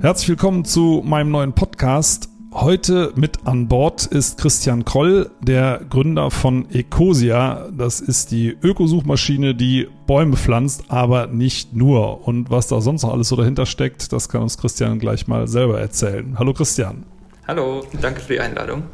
[0.00, 2.28] Herzlich willkommen zu meinem neuen Podcast.
[2.52, 7.68] Heute mit an Bord ist Christian Kroll, der Gründer von Ecosia.
[7.76, 12.28] Das ist die Ökosuchmaschine, die Bäume pflanzt, aber nicht nur.
[12.28, 15.48] Und was da sonst noch alles so dahinter steckt, das kann uns Christian gleich mal
[15.48, 16.38] selber erzählen.
[16.38, 17.04] Hallo Christian.
[17.48, 18.84] Hallo, danke für die Einladung.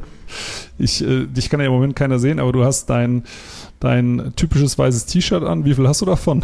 [0.79, 3.25] Ich, äh, dich kann ja im Moment keiner sehen, aber du hast dein,
[3.79, 5.65] dein typisches weißes T-Shirt an.
[5.65, 6.43] Wie viel hast du davon?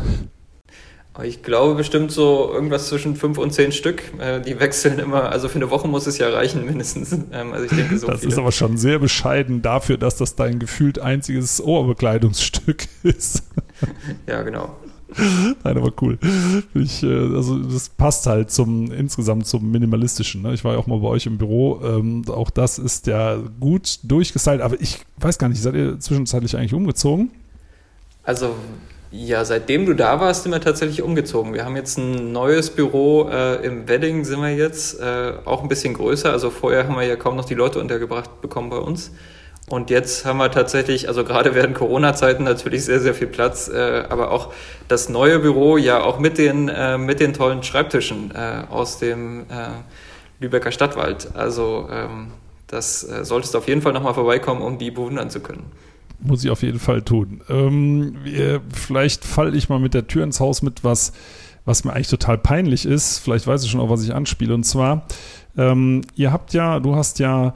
[1.23, 4.03] Ich glaube bestimmt so irgendwas zwischen fünf und zehn Stück.
[4.19, 7.11] Äh, die wechseln immer, also für eine Woche muss es ja reichen mindestens.
[7.31, 8.07] Ähm, also ich denke so.
[8.07, 8.31] Das viele.
[8.31, 13.43] ist aber schon sehr bescheiden dafür, dass das dein gefühlt einziges Ohrbekleidungsstück ist.
[14.27, 14.75] Ja, genau.
[15.17, 16.17] Nein, aber cool.
[16.73, 20.41] Ich, äh, also das passt halt zum insgesamt zum Minimalistischen.
[20.41, 20.53] Ne?
[20.53, 21.81] Ich war ja auch mal bei euch im Büro.
[21.83, 26.55] Ähm, auch das ist ja gut durchgestylt, aber ich weiß gar nicht, seid ihr zwischenzeitlich
[26.55, 27.31] eigentlich umgezogen?
[28.23, 28.55] Also
[29.13, 31.53] ja, seitdem du da warst, sind wir tatsächlich umgezogen.
[31.53, 35.67] Wir haben jetzt ein neues Büro äh, im Wedding, sind wir jetzt, äh, auch ein
[35.67, 36.31] bisschen größer.
[36.31, 39.11] Also vorher haben wir ja kaum noch die Leute untergebracht bekommen bei uns.
[39.67, 44.03] Und jetzt haben wir tatsächlich, also gerade während Corona-Zeiten natürlich sehr, sehr viel Platz, äh,
[44.07, 44.53] aber auch
[44.87, 49.41] das neue Büro ja auch mit den, äh, mit den tollen Schreibtischen äh, aus dem
[49.49, 49.67] äh,
[50.39, 51.35] Lübecker Stadtwald.
[51.35, 52.31] Also ähm,
[52.67, 55.69] das solltest du auf jeden Fall nochmal vorbeikommen, um die bewundern zu können
[56.21, 57.41] muss ich auf jeden Fall tun.
[57.49, 58.15] Ähm,
[58.73, 61.13] vielleicht falle ich mal mit der Tür ins Haus mit was,
[61.65, 63.19] was mir eigentlich total peinlich ist.
[63.19, 64.53] Vielleicht weiß ich schon auch, was ich anspiele.
[64.53, 65.05] Und zwar,
[65.57, 67.53] ähm, ihr habt ja, du hast ja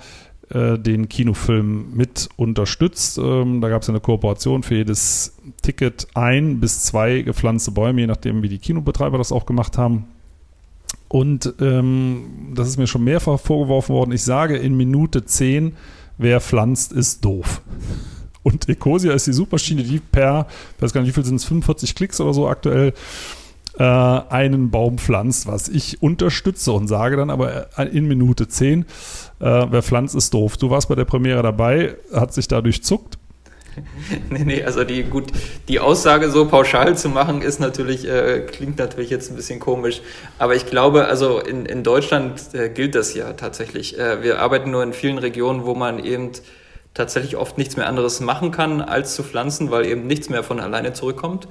[0.50, 3.18] äh, den Kinofilm mit unterstützt.
[3.18, 8.02] Ähm, da gab es ja eine Kooperation für jedes Ticket ein bis zwei gepflanzte Bäume,
[8.02, 10.06] je nachdem, wie die Kinobetreiber das auch gemacht haben.
[11.08, 14.12] Und ähm, das ist mir schon mehrfach vorgeworfen worden.
[14.12, 15.74] Ich sage in Minute zehn,
[16.18, 17.62] wer pflanzt, ist doof.
[18.46, 20.46] Und Ecosia ist die Suchmaschine, die per,
[20.80, 22.94] weiß gar nicht, wie viel sind es, 45 Klicks oder so aktuell,
[23.80, 28.86] äh, einen Baum pflanzt, was ich unterstütze und sage dann aber in Minute 10, äh,
[29.40, 30.58] wer pflanzt, ist doof.
[30.58, 33.18] Du warst bei der Premiere dabei, hat sich dadurch zuckt.
[34.30, 35.32] nee, nee, also die gut,
[35.68, 40.02] die Aussage so pauschal zu machen, ist natürlich, äh, klingt natürlich jetzt ein bisschen komisch.
[40.38, 43.98] Aber ich glaube, also in, in Deutschland äh, gilt das ja tatsächlich.
[43.98, 46.32] Äh, wir arbeiten nur in vielen Regionen, wo man eben
[46.96, 50.60] tatsächlich oft nichts mehr anderes machen kann, als zu pflanzen, weil eben nichts mehr von
[50.60, 51.48] alleine zurückkommt.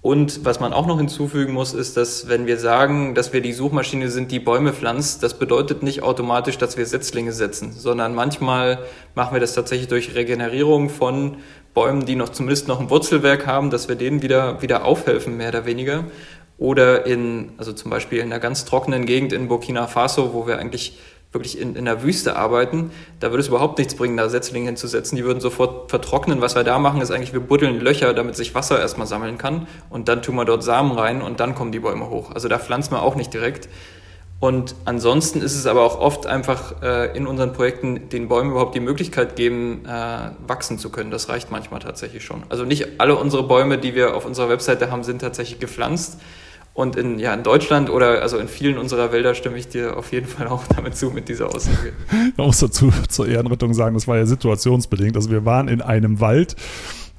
[0.00, 3.52] Und was man auch noch hinzufügen muss, ist, dass wenn wir sagen, dass wir die
[3.52, 8.78] Suchmaschine sind, die Bäume pflanzt, das bedeutet nicht automatisch, dass wir Setzlinge setzen, sondern manchmal
[9.16, 11.38] machen wir das tatsächlich durch Regenerierung von
[11.74, 15.48] Bäumen, die noch zumindest noch ein Wurzelwerk haben, dass wir denen wieder, wieder aufhelfen, mehr
[15.48, 16.04] oder weniger.
[16.58, 20.58] Oder in, also zum Beispiel in einer ganz trockenen Gegend in Burkina Faso, wo wir
[20.58, 20.98] eigentlich
[21.32, 22.90] wirklich in, in der Wüste arbeiten,
[23.20, 25.16] da würde es überhaupt nichts bringen, da Setzlinge hinzusetzen.
[25.16, 26.40] Die würden sofort vertrocknen.
[26.40, 29.66] Was wir da machen, ist eigentlich, wir buddeln Löcher, damit sich Wasser erstmal sammeln kann.
[29.90, 32.32] Und dann tun wir dort Samen rein und dann kommen die Bäume hoch.
[32.32, 33.68] Also da pflanzt man auch nicht direkt.
[34.40, 38.74] Und ansonsten ist es aber auch oft einfach äh, in unseren Projekten den Bäumen überhaupt
[38.74, 41.10] die Möglichkeit geben, äh, wachsen zu können.
[41.10, 42.44] Das reicht manchmal tatsächlich schon.
[42.48, 46.20] Also nicht alle unsere Bäume, die wir auf unserer Webseite haben, sind tatsächlich gepflanzt.
[46.78, 50.12] Und in, ja, in Deutschland oder also in vielen unserer Wälder stimme ich dir auf
[50.12, 51.92] jeden Fall auch damit zu mit dieser Aussage.
[52.36, 55.16] Man muss dazu zur Ehrenrettung sagen, das war ja situationsbedingt.
[55.16, 56.54] Also wir waren in einem Wald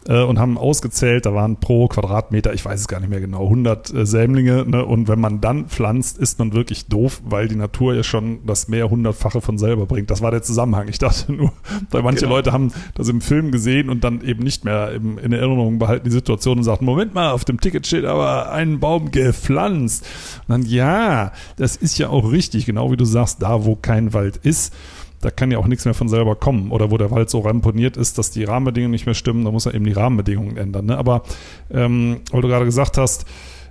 [0.07, 3.43] äh, und haben ausgezählt, da waren pro Quadratmeter, ich weiß es gar nicht mehr genau,
[3.43, 4.65] 100 äh, Sämlinge.
[4.65, 4.85] Ne?
[4.85, 8.67] Und wenn man dann pflanzt, ist man wirklich doof, weil die Natur ja schon das
[8.67, 10.09] mehr hundertfache von selber bringt.
[10.09, 10.88] Das war der Zusammenhang.
[10.88, 11.51] Ich dachte nur,
[11.91, 12.35] weil manche genau.
[12.35, 16.05] Leute haben das im Film gesehen und dann eben nicht mehr im, in Erinnerung behalten
[16.05, 20.05] die Situation und sagten, Moment mal, auf dem Ticket steht aber ein Baum gepflanzt.
[20.47, 24.13] Und dann, ja, das ist ja auch richtig, genau wie du sagst, da wo kein
[24.13, 24.73] Wald ist
[25.22, 26.72] da kann ja auch nichts mehr von selber kommen.
[26.72, 29.66] Oder wo der Wald so ramponiert ist, dass die Rahmenbedingungen nicht mehr stimmen, da muss
[29.66, 30.85] er eben die Rahmenbedingungen ändern.
[30.85, 30.97] Ne?
[30.97, 31.24] Aber
[31.72, 33.25] ähm, weil du gerade gesagt hast,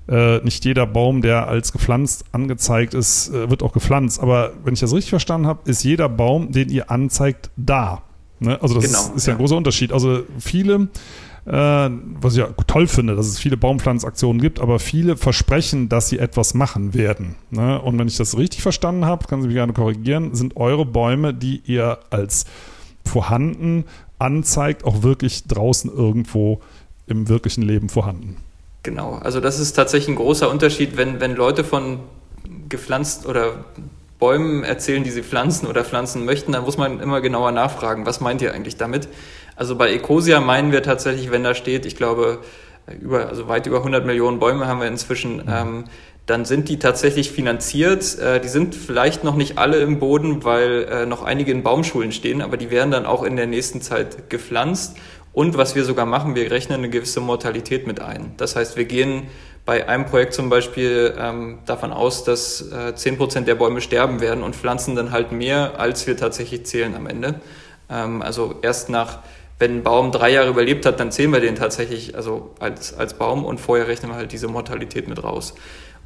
[0.08, 4.20] äh, nicht jeder Baum, der als gepflanzt angezeigt ist, äh, wird auch gepflanzt.
[4.20, 8.02] Aber wenn ich das richtig verstanden habe, ist jeder Baum, den ihr anzeigt, da.
[8.40, 8.60] Ne?
[8.62, 9.92] Also das genau, ist, ist ja ein großer Unterschied.
[9.92, 10.88] Also viele
[11.50, 16.18] was ich ja toll finde, dass es viele Baumpflanzaktionen gibt, aber viele versprechen, dass sie
[16.18, 17.36] etwas machen werden.
[17.50, 17.80] Ne?
[17.80, 21.32] Und wenn ich das richtig verstanden habe, kann Sie mich gerne korrigieren, sind eure Bäume,
[21.32, 22.44] die ihr als
[23.04, 23.84] vorhanden
[24.18, 26.60] anzeigt, auch wirklich draußen irgendwo
[27.06, 28.36] im wirklichen Leben vorhanden.
[28.82, 32.00] Genau, also das ist tatsächlich ein großer Unterschied, wenn, wenn Leute von
[32.68, 33.64] gepflanzt oder
[34.18, 38.20] Bäumen erzählen, die sie pflanzen oder pflanzen möchten, dann muss man immer genauer nachfragen, was
[38.20, 39.08] meint ihr eigentlich damit?
[39.58, 42.38] Also bei Ecosia meinen wir tatsächlich, wenn da steht, ich glaube,
[43.00, 45.48] über, also weit über 100 Millionen Bäume haben wir inzwischen, mhm.
[45.48, 45.84] ähm,
[46.26, 48.18] dann sind die tatsächlich finanziert.
[48.20, 52.12] Äh, die sind vielleicht noch nicht alle im Boden, weil äh, noch einige in Baumschulen
[52.12, 54.96] stehen, aber die werden dann auch in der nächsten Zeit gepflanzt.
[55.32, 58.34] Und was wir sogar machen, wir rechnen eine gewisse Mortalität mit ein.
[58.36, 59.24] Das heißt, wir gehen
[59.64, 64.44] bei einem Projekt zum Beispiel ähm, davon aus, dass äh, 10% der Bäume sterben werden
[64.44, 67.40] und pflanzen dann halt mehr, als wir tatsächlich zählen am Ende.
[67.90, 69.18] Ähm, also erst nach,
[69.58, 73.14] wenn ein Baum drei Jahre überlebt hat, dann zählen wir den tatsächlich also als, als
[73.14, 75.54] Baum und vorher rechnen wir halt diese Mortalität mit raus.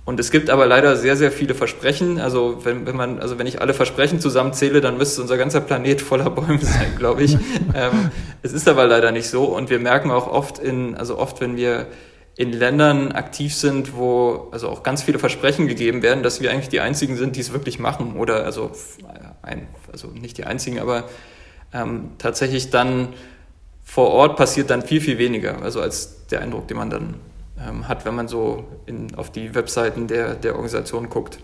[0.05, 2.19] Und es gibt aber leider sehr, sehr viele Versprechen.
[2.19, 6.01] Also wenn, wenn man, also wenn ich alle Versprechen zusammenzähle, dann müsste unser ganzer Planet
[6.01, 7.35] voller Bäume sein, glaube ich.
[7.75, 8.11] ähm,
[8.43, 9.45] es ist aber leider nicht so.
[9.45, 11.87] Und wir merken auch oft in, also oft, wenn wir
[12.35, 16.71] in Ländern aktiv sind, wo also auch ganz viele Versprechen gegeben werden, dass wir eigentlich
[16.71, 18.17] die einzigen sind, die es wirklich machen.
[18.17, 18.73] Oder also
[19.43, 21.05] ein, also nicht die einzigen, aber
[21.73, 23.09] ähm, tatsächlich dann
[23.93, 25.61] vor Ort passiert dann viel, viel weniger.
[25.61, 27.15] Also als der Eindruck, den man dann
[27.61, 31.41] ähm, hat, wenn man so in, auf die Webseiten der, der Organisation guckt.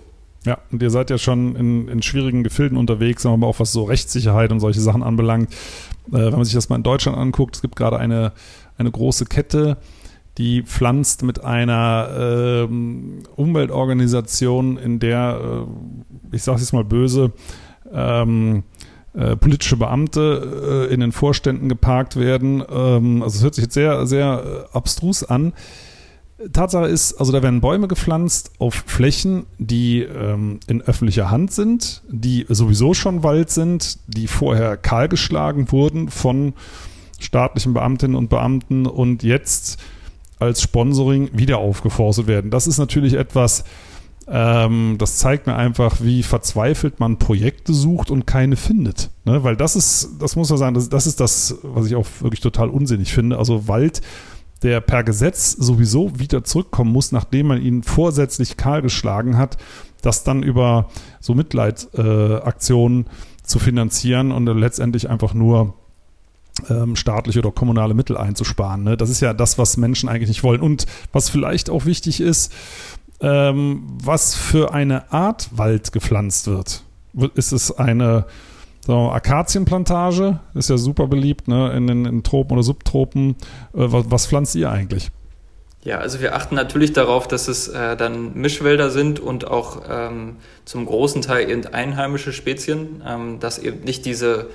[0.47, 3.85] Ja, und ihr seid ja schon in, in schwierigen Gefilden unterwegs, aber auch was so
[3.85, 5.53] Rechtssicherheit und solche Sachen anbelangt.
[6.09, 8.33] Äh, wenn man sich das mal in Deutschland anguckt, es gibt gerade eine,
[8.79, 9.77] eine große Kette,
[10.39, 15.67] die pflanzt mit einer ähm, Umweltorganisation, in der,
[16.33, 17.31] äh, ich sage es jetzt mal böse,
[17.93, 18.63] ähm,
[19.19, 22.63] äh, politische Beamte äh, in den Vorständen geparkt werden.
[22.71, 25.53] Ähm, also es hört sich jetzt sehr, sehr äh, abstrus an.
[26.53, 32.03] Tatsache ist, also da werden Bäume gepflanzt auf Flächen, die ähm, in öffentlicher Hand sind,
[32.09, 36.53] die sowieso schon Wald sind, die vorher kahlgeschlagen wurden von
[37.19, 39.81] staatlichen Beamtinnen und Beamten und jetzt
[40.39, 42.53] als Sponsoring wieder aufgeforstet werden.
[42.53, 43.65] Das ist natürlich etwas,
[44.31, 49.11] ähm, das zeigt mir einfach, wie verzweifelt man Projekte sucht und keine findet.
[49.25, 49.43] Ne?
[49.45, 52.41] Weil das ist, das muss man sagen, das, das ist das, was ich auch wirklich
[52.41, 53.39] total unsinnig finde.
[53.39, 54.03] Also Wald
[54.63, 59.57] der per Gesetz sowieso wieder zurückkommen muss, nachdem man ihn vorsätzlich kahlgeschlagen hat,
[60.03, 60.89] das dann über
[61.21, 65.75] so Mitleidaktionen äh, zu finanzieren und letztendlich einfach nur
[66.69, 68.83] ähm, staatliche oder kommunale Mittel einzusparen.
[68.83, 68.97] Ne?
[68.97, 70.61] Das ist ja das, was Menschen eigentlich nicht wollen.
[70.61, 72.53] Und was vielleicht auch wichtig ist,
[73.21, 76.85] ähm, was für eine Art Wald gepflanzt wird.
[77.35, 78.27] Ist es eine
[78.89, 83.31] so, Akazienplantage ist ja super beliebt ne, in den in Tropen oder Subtropen.
[83.31, 83.35] Äh,
[83.75, 85.11] was, was, pflanzt ihr eigentlich?
[85.85, 90.37] Ja, also wir achten natürlich darauf, dass es äh, dann Mischwälder sind und auch ähm,
[90.65, 94.47] zum großen Teil eben einheimische Spezien, ähm, dass eben nicht diese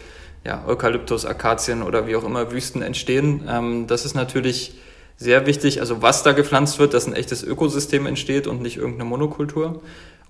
[0.44, 3.48] ja, Eukalyptus, Akazien oder wie auch immer Wüsten entstehen.
[3.48, 4.74] Ähm, das ist natürlich
[5.18, 9.10] sehr wichtig, also was da gepflanzt wird, dass ein echtes Ökosystem entsteht und nicht irgendeine
[9.10, 9.82] Monokultur.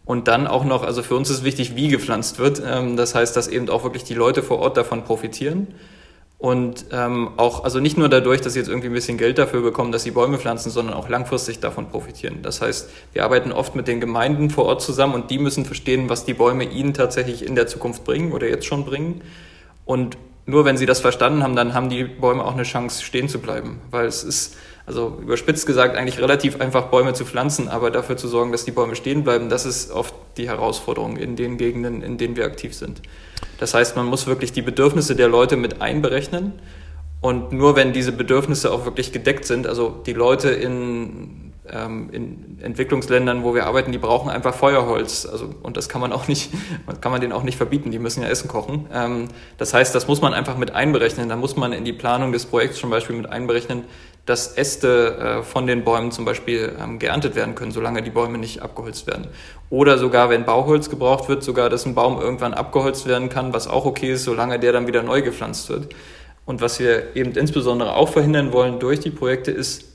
[0.05, 2.61] Und dann auch noch, also für uns ist wichtig, wie gepflanzt wird.
[2.65, 5.67] Ähm, das heißt, dass eben auch wirklich die Leute vor Ort davon profitieren.
[6.43, 9.61] Und ähm, auch, also nicht nur dadurch, dass sie jetzt irgendwie ein bisschen Geld dafür
[9.61, 12.41] bekommen, dass sie Bäume pflanzen, sondern auch langfristig davon profitieren.
[12.41, 16.09] Das heißt, wir arbeiten oft mit den Gemeinden vor Ort zusammen und die müssen verstehen,
[16.09, 19.21] was die Bäume ihnen tatsächlich in der Zukunft bringen oder jetzt schon bringen.
[19.85, 23.29] Und nur wenn sie das verstanden haben, dann haben die Bäume auch eine Chance, stehen
[23.29, 23.79] zu bleiben.
[23.89, 28.27] Weil es ist, also überspitzt gesagt, eigentlich relativ einfach, Bäume zu pflanzen, aber dafür zu
[28.27, 32.17] sorgen, dass die Bäume stehen bleiben, das ist oft die Herausforderung in den Gegenden, in
[32.17, 33.01] denen wir aktiv sind.
[33.59, 36.53] Das heißt, man muss wirklich die Bedürfnisse der Leute mit einberechnen.
[37.21, 42.59] Und nur wenn diese Bedürfnisse auch wirklich gedeckt sind, also die Leute in, ähm, in
[42.61, 45.25] Entwicklungsländern, wo wir arbeiten, die brauchen einfach Feuerholz.
[45.25, 46.51] Also, und das kann man auch nicht,
[46.99, 48.87] kann man denen auch nicht verbieten, die müssen ja Essen kochen.
[48.93, 51.29] Ähm, das heißt, das muss man einfach mit einberechnen.
[51.29, 53.85] Da muss man in die Planung des Projekts zum Beispiel mit einberechnen,
[54.25, 58.37] dass Äste äh, von den Bäumen zum Beispiel ähm, geerntet werden können, solange die Bäume
[58.37, 59.27] nicht abgeholzt werden.
[59.69, 63.67] Oder sogar, wenn Bauholz gebraucht wird, sogar, dass ein Baum irgendwann abgeholzt werden kann, was
[63.67, 65.93] auch okay ist, solange der dann wieder neu gepflanzt wird.
[66.45, 69.85] Und was wir eben insbesondere auch verhindern wollen durch die Projekte ist,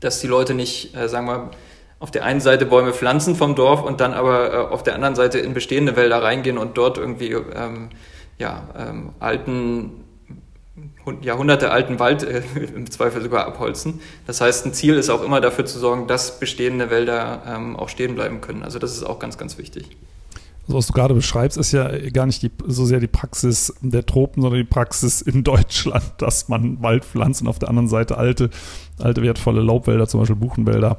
[0.00, 1.50] dass die Leute nicht, äh, sagen wir,
[1.98, 5.14] auf der einen Seite Bäume pflanzen vom Dorf und dann aber äh, auf der anderen
[5.14, 7.90] Seite in bestehende Wälder reingehen und dort irgendwie ähm,
[8.38, 10.04] ja, ähm, alten
[11.22, 12.42] Jahrhunderte alten Wald äh,
[12.74, 14.00] im Zweifel sogar abholzen.
[14.26, 17.88] Das heißt, ein Ziel ist auch immer dafür zu sorgen, dass bestehende Wälder ähm, auch
[17.88, 18.62] stehen bleiben können.
[18.62, 19.88] Also das ist auch ganz, ganz wichtig.
[20.62, 24.06] Also was du gerade beschreibst, ist ja gar nicht die, so sehr die Praxis der
[24.06, 28.16] Tropen, sondern die Praxis in Deutschland, dass man Wald pflanzt und auf der anderen Seite
[28.16, 28.50] alte,
[28.98, 30.98] alte wertvolle Laubwälder, zum Beispiel Buchenwälder,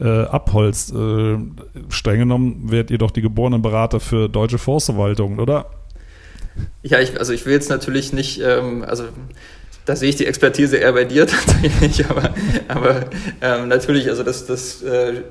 [0.00, 0.92] äh, abholzt.
[0.92, 1.38] Äh,
[1.88, 5.66] streng genommen werdet ihr doch die geborenen Berater für deutsche Forstverwaltung, oder?
[6.82, 9.04] Ja, ich, also ich will jetzt natürlich nicht, ähm, also
[9.84, 12.34] da sehe ich die Expertise eher bei dir tatsächlich, aber,
[12.68, 13.04] aber
[13.40, 15.22] ähm, natürlich, also das, das äh,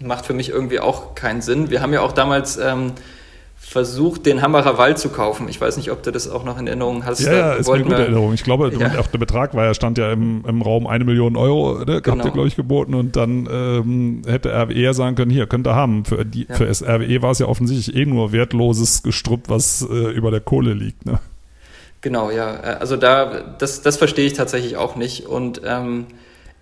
[0.00, 1.70] macht für mich irgendwie auch keinen Sinn.
[1.70, 2.92] Wir haben ja auch damals ähm,
[3.64, 5.48] versucht, den Hambacher Wald zu kaufen.
[5.48, 7.20] Ich weiß nicht, ob du das auch noch in Erinnerung hast.
[7.20, 8.34] Ja, ja ist eine gute Erinnerung.
[8.34, 9.00] Ich glaube, ja.
[9.00, 12.16] auch der Betrag war ja, stand ja im, im Raum eine Million Euro, ne, genau.
[12.16, 15.74] habt ihr, glaube ich, geboten und dann ähm, hätte RWE sagen können, hier, könnt ihr
[15.74, 16.04] haben.
[16.04, 16.54] Für, die, ja.
[16.54, 20.74] für RWE war es ja offensichtlich eh nur wertloses Gestrüpp, was äh, über der Kohle
[20.74, 21.06] liegt.
[21.06, 21.18] Ne?
[22.00, 22.46] Genau, ja.
[22.80, 26.06] Also da, das, das verstehe ich tatsächlich auch nicht und ähm,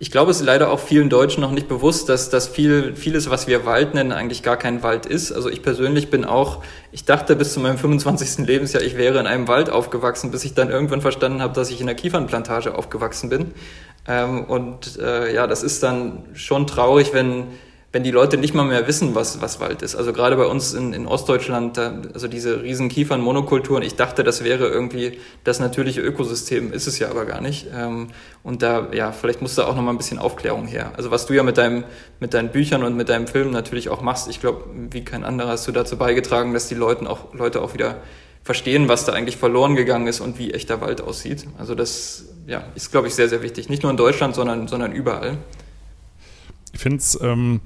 [0.03, 3.29] ich glaube, es ist leider auch vielen Deutschen noch nicht bewusst, dass, dass viel, vieles,
[3.29, 5.31] was wir Wald nennen, eigentlich gar kein Wald ist.
[5.31, 8.45] Also ich persönlich bin auch, ich dachte bis zu meinem 25.
[8.45, 11.79] Lebensjahr, ich wäre in einem Wald aufgewachsen, bis ich dann irgendwann verstanden habe, dass ich
[11.79, 13.53] in einer Kiefernplantage aufgewachsen bin.
[14.05, 17.45] Ähm, und äh, ja, das ist dann schon traurig, wenn
[17.93, 19.95] wenn die Leute nicht mal mehr wissen, was, was Wald ist.
[19.95, 24.43] Also gerade bei uns in, in Ostdeutschland, da, also diese riesen Kiefern-Monokulturen, ich dachte, das
[24.43, 27.67] wäre irgendwie das natürliche Ökosystem, ist es ja aber gar nicht.
[27.71, 28.07] Ähm,
[28.41, 30.93] und da, ja, vielleicht muss da auch noch mal ein bisschen Aufklärung her.
[30.97, 31.83] Also was du ja mit deinem,
[32.19, 35.49] mit deinen Büchern und mit deinem Film natürlich auch machst, ich glaube, wie kein anderer
[35.49, 37.97] hast du dazu beigetragen, dass die Leuten auch, Leute auch wieder
[38.43, 41.45] verstehen, was da eigentlich verloren gegangen ist und wie echter Wald aussieht.
[41.59, 43.69] Also das, ja, ist, glaube ich, sehr, sehr wichtig.
[43.69, 45.37] Nicht nur in Deutschland, sondern, sondern überall.
[46.73, 47.61] Ich finde es, ähm,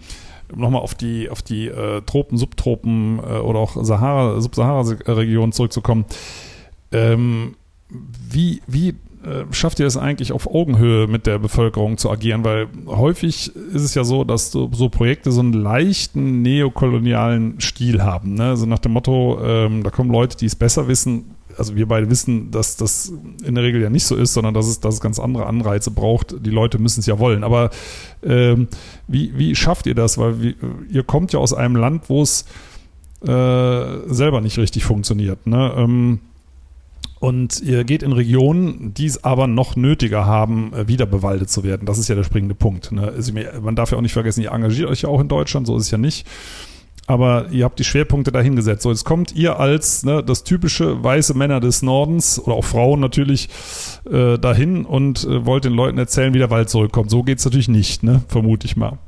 [0.56, 6.06] nochmal auf die, auf die äh, Tropen, Subtropen äh, oder auch Sahara, Subsahara-Region zurückzukommen.
[6.92, 7.56] Ähm,
[7.90, 12.44] wie, wie äh, schafft ihr es eigentlich auf Augenhöhe mit der Bevölkerung zu agieren?
[12.44, 18.04] Weil häufig ist es ja so, dass so, so Projekte so einen leichten neokolonialen Stil
[18.04, 18.36] haben.
[18.36, 18.50] Ne?
[18.50, 22.10] Also nach dem Motto, ähm, da kommen Leute, die es besser wissen, also wir beide
[22.10, 23.12] wissen, dass das
[23.44, 25.92] in der Regel ja nicht so ist, sondern dass es, dass es ganz andere Anreize
[25.92, 26.46] braucht.
[26.46, 27.44] Die Leute müssen es ja wollen.
[27.44, 27.70] Aber
[28.24, 28.68] ähm,
[29.08, 30.18] wie, wie schafft ihr das?
[30.18, 30.56] Weil wie,
[30.90, 32.46] ihr kommt ja aus einem Land, wo es
[33.22, 33.28] äh,
[34.08, 35.48] selber nicht richtig funktioniert.
[35.48, 35.74] Ne?
[35.76, 36.20] Ähm,
[37.20, 41.64] und ihr geht in Regionen, die es aber noch nötiger haben, äh, wieder bewaldet zu
[41.64, 41.86] werden.
[41.86, 42.92] Das ist ja der springende Punkt.
[42.92, 43.02] Ne?
[43.02, 45.76] Also man darf ja auch nicht vergessen, ihr engagiert euch ja auch in Deutschland, so
[45.78, 46.28] ist es ja nicht
[47.08, 48.84] aber ihr habt die Schwerpunkte dahingesetzt.
[48.84, 53.00] So, jetzt kommt ihr als ne, das typische weiße Männer des Nordens oder auch Frauen
[53.00, 53.50] natürlich
[54.12, 57.10] äh, dahin und äh, wollt den Leuten erzählen, wie der Wald zurückkommt.
[57.10, 58.22] So geht es natürlich nicht, ne?
[58.28, 59.00] vermute ich mal.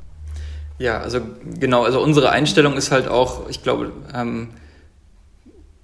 [0.78, 1.20] Ja, also
[1.58, 4.48] genau, also unsere Einstellung ist halt auch, ich glaube, ähm,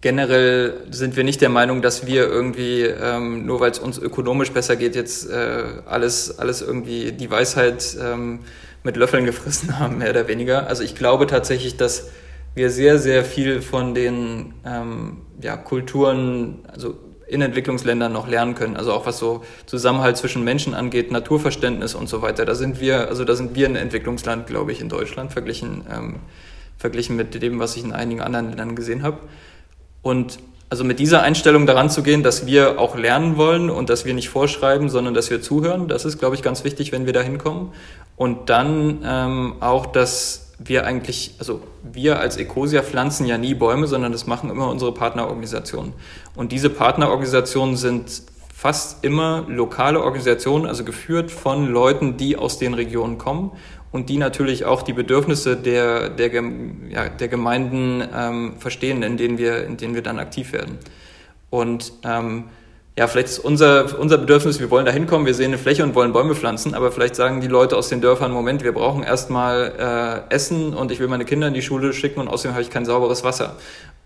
[0.00, 4.52] generell sind wir nicht der Meinung, dass wir irgendwie, ähm, nur weil es uns ökonomisch
[4.52, 8.40] besser geht, jetzt äh, alles, alles irgendwie die Weisheit ähm,
[8.86, 10.68] mit Löffeln gefressen haben, mehr oder weniger.
[10.68, 12.10] Also ich glaube tatsächlich, dass
[12.54, 16.94] wir sehr, sehr viel von den ähm, ja, Kulturen, also
[17.26, 18.76] in Entwicklungsländern noch lernen können.
[18.76, 22.44] Also auch was so Zusammenhalt zwischen Menschen angeht, Naturverständnis und so weiter.
[22.44, 26.20] Da sind wir, also da sind wir ein Entwicklungsland, glaube ich, in Deutschland verglichen, ähm,
[26.78, 29.18] verglichen mit dem, was ich in einigen anderen Ländern gesehen habe.
[30.02, 34.04] Und also mit dieser Einstellung daran zu gehen, dass wir auch lernen wollen und dass
[34.04, 37.12] wir nicht vorschreiben, sondern dass wir zuhören, das ist, glaube ich, ganz wichtig, wenn wir
[37.12, 37.72] da hinkommen.
[38.16, 43.86] Und dann ähm, auch, dass wir eigentlich, also wir als Ecosia pflanzen ja nie Bäume,
[43.86, 45.92] sondern das machen immer unsere Partnerorganisationen.
[46.34, 52.72] Und diese Partnerorganisationen sind fast immer lokale Organisationen, also geführt von Leuten, die aus den
[52.72, 53.52] Regionen kommen
[53.96, 56.30] und die natürlich auch die Bedürfnisse der, der,
[56.90, 60.76] ja, der Gemeinden ähm, verstehen, in denen, wir, in denen wir dann aktiv werden.
[61.48, 62.44] Und ähm,
[62.98, 65.94] ja, vielleicht ist unser, unser Bedürfnis, wir wollen da hinkommen, wir sehen eine Fläche und
[65.94, 70.26] wollen Bäume pflanzen, aber vielleicht sagen die Leute aus den Dörfern, Moment, wir brauchen erstmal
[70.30, 72.70] äh, Essen und ich will meine Kinder in die Schule schicken und außerdem habe ich
[72.70, 73.56] kein sauberes Wasser.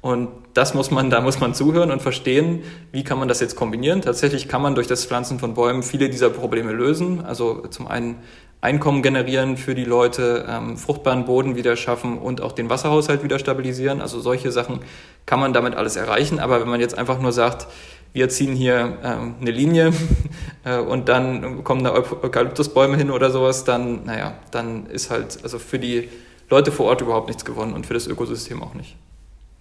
[0.02, 3.56] Und das muss man, da muss man zuhören und verstehen, wie kann man das jetzt
[3.56, 4.02] kombinieren.
[4.02, 7.24] Tatsächlich kann man durch das Pflanzen von Bäumen viele dieser Probleme lösen.
[7.24, 8.22] Also zum einen
[8.62, 13.38] Einkommen generieren für die Leute, ähm, fruchtbaren Boden wieder schaffen und auch den Wasserhaushalt wieder
[13.38, 14.02] stabilisieren.
[14.02, 14.80] Also solche Sachen
[15.24, 16.38] kann man damit alles erreichen.
[16.38, 17.68] Aber wenn man jetzt einfach nur sagt,
[18.12, 19.92] wir ziehen hier ähm, eine Linie
[20.64, 25.58] äh, und dann kommen da Eukalyptusbäume hin oder sowas, dann, naja, dann ist halt also
[25.58, 26.10] für die
[26.50, 28.96] Leute vor Ort überhaupt nichts gewonnen und für das Ökosystem auch nicht.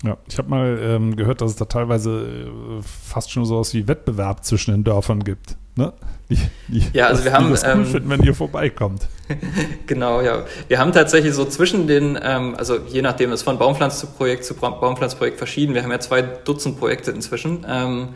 [0.04, 3.88] Ja, ich habe mal ähm, gehört, dass es da teilweise äh, fast schon sowas wie
[3.88, 5.58] Wettbewerb zwischen den Dörfern gibt.
[5.76, 5.92] Ne?
[6.30, 6.38] Die,
[6.70, 7.50] die, ja, also wir haben.
[7.52, 9.08] Das cool ähm, finden, wenn ihr vorbeikommt.
[9.88, 10.46] genau, ja.
[10.70, 15.38] Wir haben tatsächlich so zwischen den, ähm, also je nachdem, es von Baumpflanzprojekt zu Baumpflanzprojekt
[15.38, 15.74] verschieden.
[15.74, 17.66] Wir haben ja zwei Dutzend Projekte inzwischen.
[17.68, 18.10] Ähm,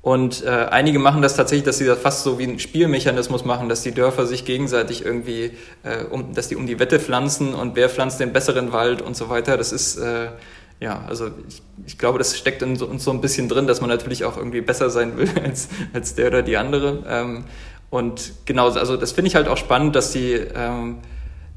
[0.00, 3.68] und äh, einige machen das tatsächlich, dass sie das fast so wie ein Spielmechanismus machen,
[3.68, 5.50] dass die Dörfer sich gegenseitig irgendwie,
[5.82, 9.16] äh, um, dass die um die Wette pflanzen und wer pflanzt den besseren Wald und
[9.16, 9.56] so weiter.
[9.56, 10.28] Das ist äh,
[10.80, 13.80] ja, also ich, ich glaube, das steckt in so, uns so ein bisschen drin, dass
[13.80, 17.02] man natürlich auch irgendwie besser sein will als, als der oder die andere.
[17.08, 17.44] Ähm,
[17.88, 20.98] und genau, also das finde ich halt auch spannend, dass die, ähm,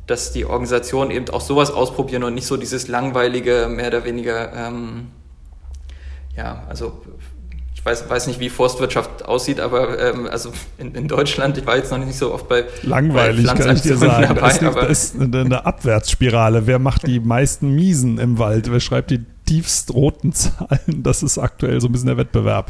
[0.07, 4.53] dass die Organisationen eben auch sowas ausprobieren und nicht so dieses langweilige, mehr oder weniger,
[4.53, 5.07] ähm,
[6.35, 7.01] ja, also
[7.79, 11.77] ich weiß, weiß nicht, wie Forstwirtschaft aussieht, aber ähm, also in, in, Deutschland, ich war
[11.77, 14.35] jetzt noch nicht so oft bei Langweilig, bei kann ich dir sagen.
[14.35, 16.67] Dabei, das, ist, das ist eine, eine Abwärtsspirale.
[16.67, 18.69] Wer macht die meisten Miesen im Wald?
[18.69, 21.03] Wer schreibt die tiefst roten Zahlen?
[21.03, 22.69] Das ist aktuell so ein bisschen der Wettbewerb.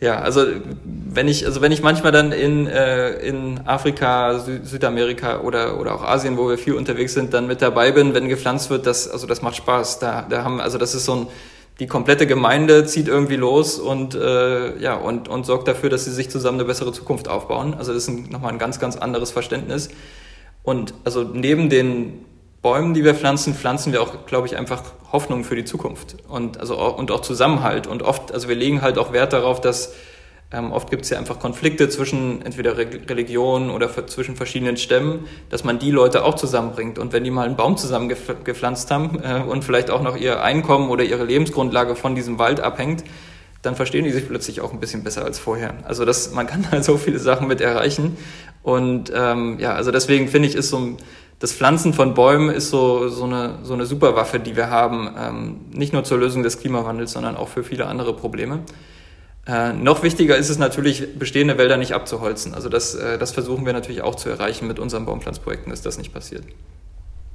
[0.00, 0.46] Ja, also
[0.84, 5.94] wenn ich, also wenn ich manchmal dann in, äh, in Afrika, Sü Südamerika oder, oder
[5.94, 9.08] auch Asien, wo wir viel unterwegs sind, dann mit dabei bin, wenn gepflanzt wird, das,
[9.08, 9.98] also das macht Spaß.
[9.98, 11.26] Da, da haben, also das ist so ein
[11.78, 16.12] die komplette Gemeinde zieht irgendwie los und, äh, ja, und, und sorgt dafür, dass sie
[16.12, 17.74] sich zusammen eine bessere Zukunft aufbauen.
[17.74, 19.90] Also das ist ein, nochmal ein ganz, ganz anderes Verständnis.
[20.62, 22.24] Und also neben den
[22.62, 26.58] Bäumen, die wir pflanzen, pflanzen wir auch, glaube ich, einfach Hoffnung für die Zukunft und,
[26.58, 27.86] also, und auch Zusammenhalt.
[27.86, 29.92] Und oft, also wir legen halt auch Wert darauf, dass
[30.52, 35.26] ähm, oft gibt es ja einfach Konflikte zwischen entweder Re Religionen oder zwischen verschiedenen Stämmen,
[35.50, 36.98] dass man die Leute auch zusammenbringt.
[36.98, 40.42] Und wenn die mal einen Baum zusammen gepflanzt haben äh, und vielleicht auch noch ihr
[40.42, 43.02] Einkommen oder ihre Lebensgrundlage von diesem Wald abhängt,
[43.62, 45.74] dann verstehen die sich plötzlich auch ein bisschen besser als vorher.
[45.84, 48.16] Also das, man kann da so viele Sachen mit erreichen.
[48.62, 50.96] Und ähm, ja, also deswegen finde ich, ist so
[51.38, 55.60] das Pflanzen von Bäumen ist so, so, eine, so eine Superwaffe, die wir haben, ähm,
[55.70, 58.60] nicht nur zur Lösung des Klimawandels, sondern auch für viele andere Probleme.
[59.46, 62.54] Äh, noch wichtiger ist es natürlich, bestehende Wälder nicht abzuholzen.
[62.54, 65.98] Also das, äh, das versuchen wir natürlich auch zu erreichen mit unseren Baumpflanzprojekten, dass das
[65.98, 66.42] nicht passiert.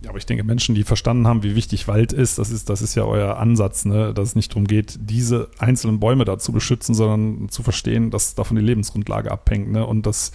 [0.01, 2.82] Ja, aber ich denke, Menschen, die verstanden haben, wie wichtig Wald ist, das ist, das
[2.82, 4.13] ist ja euer Ansatz, ne?
[4.13, 8.34] dass es nicht darum geht, diese einzelnen Bäume da zu beschützen, sondern zu verstehen, dass
[8.34, 9.72] davon die Lebensgrundlage abhängt.
[9.72, 9.86] Ne?
[9.86, 10.32] Und das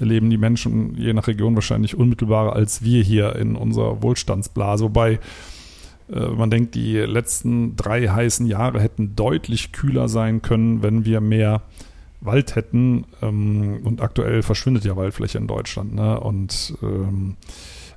[0.00, 4.84] erleben die Menschen je nach Region wahrscheinlich unmittelbarer als wir hier in unserer Wohlstandsblase.
[4.84, 5.20] Wobei
[6.08, 11.62] man denkt, die letzten drei heißen Jahre hätten deutlich kühler sein können, wenn wir mehr
[12.20, 13.04] Wald hätten.
[13.22, 15.94] Ähm, und aktuell verschwindet ja Waldfläche in Deutschland.
[15.94, 16.18] Ne?
[16.20, 17.36] Und ähm,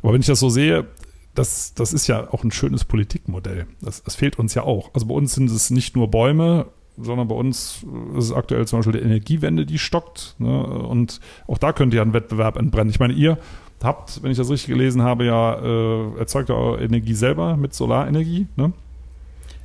[0.01, 0.87] aber wenn ich das so sehe,
[1.35, 3.67] das, das ist ja auch ein schönes Politikmodell.
[3.81, 4.93] Das, das fehlt uns ja auch.
[4.93, 7.85] Also bei uns sind es nicht nur Bäume, sondern bei uns
[8.17, 10.35] ist es aktuell zum Beispiel die Energiewende, die stockt.
[10.37, 10.63] Ne?
[10.63, 12.89] Und auch da könnte ja ein Wettbewerb entbrennen.
[12.89, 13.37] Ich meine, ihr
[13.83, 18.47] habt, wenn ich das richtig gelesen habe, ja äh, erzeugt eure Energie selber mit Solarenergie,
[18.55, 18.73] ne?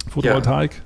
[0.09, 0.83] Photovoltaik.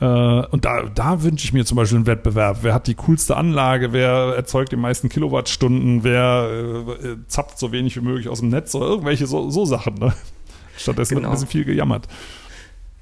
[0.00, 0.42] Ja.
[0.42, 2.58] Äh, und da, da wünsche ich mir zum Beispiel einen Wettbewerb.
[2.62, 3.92] Wer hat die coolste Anlage?
[3.92, 6.04] Wer erzeugt die meisten Kilowattstunden?
[6.04, 8.74] Wer äh, zapft so wenig wie möglich aus dem Netz?
[8.74, 9.94] Oder irgendwelche so, so Sachen.
[9.94, 10.12] Ne?
[10.76, 11.22] Stattdessen genau.
[11.22, 12.06] wird ein bisschen viel gejammert.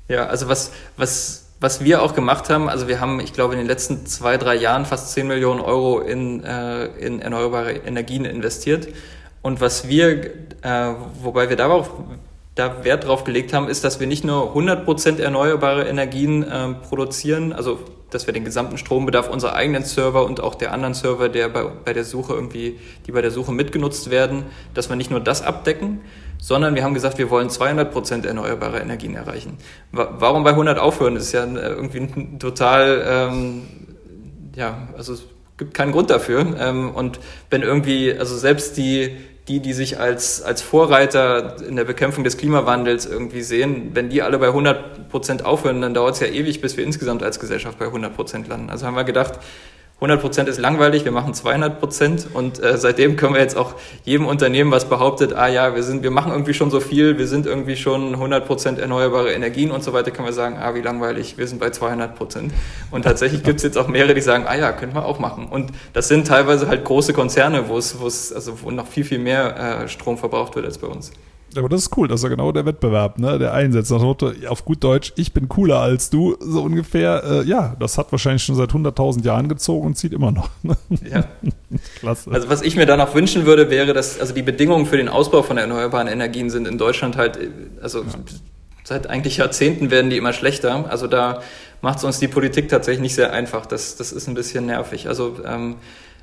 [0.09, 3.59] Ja, also was, was was wir auch gemacht haben, also wir haben, ich glaube, in
[3.59, 8.89] den letzten zwei, drei Jahren fast 10 Millionen Euro in, äh, in erneuerbare Energien investiert.
[9.47, 10.25] Und was wir,
[10.63, 11.93] äh, wobei wir darauf
[12.56, 17.52] da Wert drauf gelegt haben, ist, dass wir nicht nur 100% erneuerbare Energien äh, produzieren,
[17.52, 17.78] also
[18.11, 21.63] dass wir den gesamten Strombedarf unserer eigenen Server und auch der anderen Server, der bei,
[21.63, 25.43] bei der Suche irgendwie, die bei der Suche mitgenutzt werden, dass wir nicht nur das
[25.43, 26.00] abdecken,
[26.41, 29.59] sondern wir haben gesagt, wir wollen 200% erneuerbare Energien erreichen.
[29.93, 31.15] Warum bei 100 aufhören?
[31.15, 33.63] Das ist ja äh, irgendwie total, ähm,
[34.56, 35.23] ja, also es
[35.56, 36.45] gibt keinen Grund dafür.
[36.59, 39.17] Ähm, und wenn irgendwie, also selbst die
[39.49, 44.23] die, die sich als, als Vorreiter in der Bekämpfung des Klimawandels irgendwie sehen, wenn die
[44.23, 47.78] alle bei 100 Prozent aufhören, dann dauert es ja ewig, bis wir insgesamt als Gesellschaft
[47.78, 48.71] bei 100 Prozent landen.
[48.71, 49.39] Also haben wir gedacht,
[49.99, 53.76] 100 Prozent ist langweilig, wir machen 200 Prozent und äh, seitdem können wir jetzt auch
[54.04, 57.26] jedem Unternehmen, was behauptet, ah ja, wir sind, wir machen irgendwie schon so viel, wir
[57.26, 60.82] sind irgendwie schon 100 Prozent erneuerbare Energien und so weiter, können wir sagen, ah wie
[60.82, 62.52] langweilig, wir sind bei 200 Prozent.
[62.91, 65.49] Und tatsächlich gibt es jetzt auch mehrere, die sagen, ah ja, können wir auch machen.
[65.49, 69.04] Und das sind teilweise halt große Konzerne, wo es, wo es, also wo noch viel
[69.04, 71.11] viel mehr äh, Strom verbraucht wird als bei uns.
[71.54, 73.39] Aber das ist cool, das ist ja genau der Wettbewerb, ne?
[73.39, 73.91] der einsetzt.
[73.91, 77.23] Nach Motto, auf gut Deutsch, ich bin cooler als du, so ungefähr.
[77.25, 80.50] Äh, ja, das hat wahrscheinlich schon seit 100.000 Jahren gezogen und zieht immer noch.
[80.63, 80.76] Ne?
[81.09, 81.25] Ja.
[82.00, 82.30] Klasse.
[82.30, 85.09] Also was ich mir da noch wünschen würde, wäre, dass also die Bedingungen für den
[85.09, 87.39] Ausbau von erneuerbaren Energien sind in Deutschland halt,
[87.80, 88.06] also ja.
[88.85, 90.91] seit eigentlich Jahrzehnten werden die immer schlechter.
[90.91, 91.43] Also da
[91.80, 93.67] macht es uns die Politik tatsächlich nicht sehr einfach.
[93.67, 95.09] Das, das ist ein bisschen nervig.
[95.09, 95.76] Also ähm,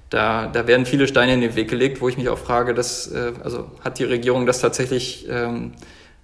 [0.10, 3.08] da, da werden viele Steine in den Weg gelegt, wo ich mich auch frage, dass,
[3.08, 5.72] äh, also hat die Regierung das tatsächlich, ähm,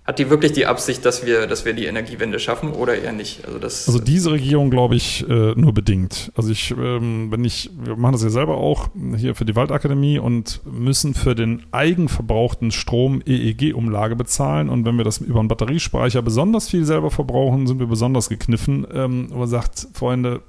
[0.05, 3.45] hat die wirklich die Absicht, dass wir, dass wir die Energiewende schaffen oder eher nicht?
[3.45, 6.31] Also, das, also diese Regierung glaube ich äh, nur bedingt.
[6.35, 10.17] Also ich, ähm, wenn ich, wir machen das ja selber auch hier für die Waldakademie
[10.17, 16.21] und müssen für den eigenverbrauchten Strom EEG-Umlage bezahlen und wenn wir das über einen Batteriespeicher
[16.21, 18.87] besonders viel selber verbrauchen, sind wir besonders gekniffen.
[18.91, 20.41] Ähm, man sagt, Freunde,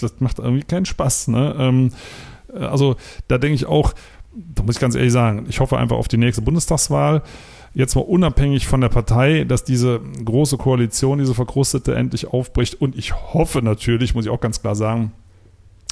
[0.00, 1.28] das macht irgendwie keinen Spaß.
[1.28, 1.56] Ne?
[1.58, 1.90] Ähm, äh,
[2.60, 2.96] also
[3.28, 3.94] da denke ich auch,
[4.34, 7.22] da muss ich ganz ehrlich sagen, ich hoffe einfach auf die nächste Bundestagswahl.
[7.74, 12.80] Jetzt mal unabhängig von der Partei, dass diese große Koalition, diese verkrustete, endlich aufbricht.
[12.80, 15.12] Und ich hoffe natürlich, muss ich auch ganz klar sagen,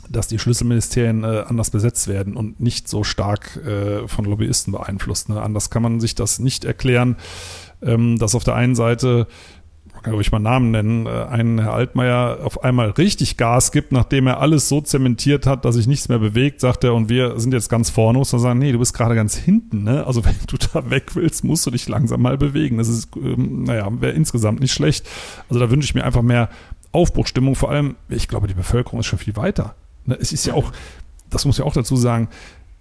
[0.09, 5.29] dass die Schlüsselministerien äh, anders besetzt werden und nicht so stark äh, von Lobbyisten beeinflusst.
[5.29, 5.40] Ne?
[5.40, 7.16] Anders kann man sich das nicht erklären,
[7.83, 9.27] ähm, dass auf der einen Seite
[10.04, 14.26] kann ruhig mal Namen nennen, äh, ein Herr Altmaier auf einmal richtig Gas gibt, nachdem
[14.26, 17.52] er alles so zementiert hat, dass sich nichts mehr bewegt, sagt er, und wir sind
[17.52, 20.06] jetzt ganz vorne, muss man sagen, nee, du bist gerade ganz hinten, ne?
[20.06, 22.78] Also wenn du da weg willst, musst du dich langsam mal bewegen.
[22.78, 25.08] Das ist, ähm, naja, wäre insgesamt nicht schlecht.
[25.48, 26.50] Also da wünsche ich mir einfach mehr
[26.92, 27.56] Aufbruchstimmung.
[27.56, 29.74] Vor allem, ich glaube, die Bevölkerung ist schon viel weiter.
[30.04, 30.16] Ne?
[30.20, 30.70] Es ist ja auch,
[31.30, 32.28] das muss ich auch dazu sagen,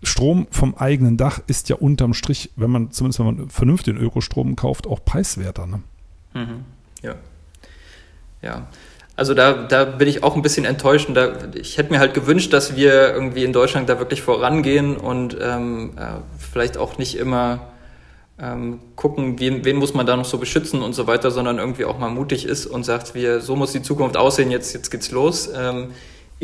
[0.03, 4.57] Strom vom eigenen Dach ist ja unterm Strich, wenn man, zumindest wenn man vernünftigen Ökostrom
[4.57, 5.65] kauft, auch preiswerter.
[5.65, 5.81] Ne?
[6.33, 6.65] Mhm.
[7.03, 7.15] Ja.
[8.41, 8.67] Ja.
[9.15, 12.15] Also da, da bin ich auch ein bisschen enttäuscht und da, ich hätte mir halt
[12.15, 17.15] gewünscht, dass wir irgendwie in Deutschland da wirklich vorangehen und ähm, äh, vielleicht auch nicht
[17.15, 17.73] immer
[18.39, 21.85] ähm, gucken, wen, wen muss man da noch so beschützen und so weiter, sondern irgendwie
[21.85, 25.11] auch mal mutig ist und sagt, wir, so muss die Zukunft aussehen, jetzt, jetzt geht's
[25.11, 25.47] los.
[25.55, 25.91] Ähm,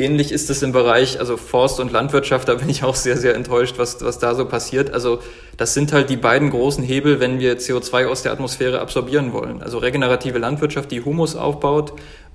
[0.00, 3.34] ähnlich ist es im Bereich, also Forst und Landwirtschaft, da bin ich auch sehr, sehr
[3.34, 4.92] enttäuscht, was, was da so passiert.
[4.92, 5.20] Also
[5.56, 9.62] das sind halt die beiden großen Hebel, wenn wir CO2 aus der Atmosphäre absorbieren wollen.
[9.62, 11.92] Also regenerative Landwirtschaft, die Humus aufbaut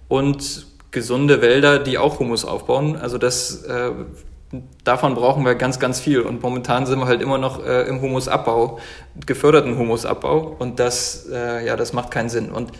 [0.07, 2.95] und gesunde Wälder, die auch Humus aufbauen.
[2.95, 3.91] Also das äh,
[4.83, 6.21] davon brauchen wir ganz, ganz viel.
[6.21, 8.79] Und momentan sind wir halt immer noch äh, im Humusabbau,
[9.25, 10.55] geförderten Humusabbau.
[10.59, 12.51] Und das, äh, ja, das macht keinen Sinn.
[12.51, 12.71] Und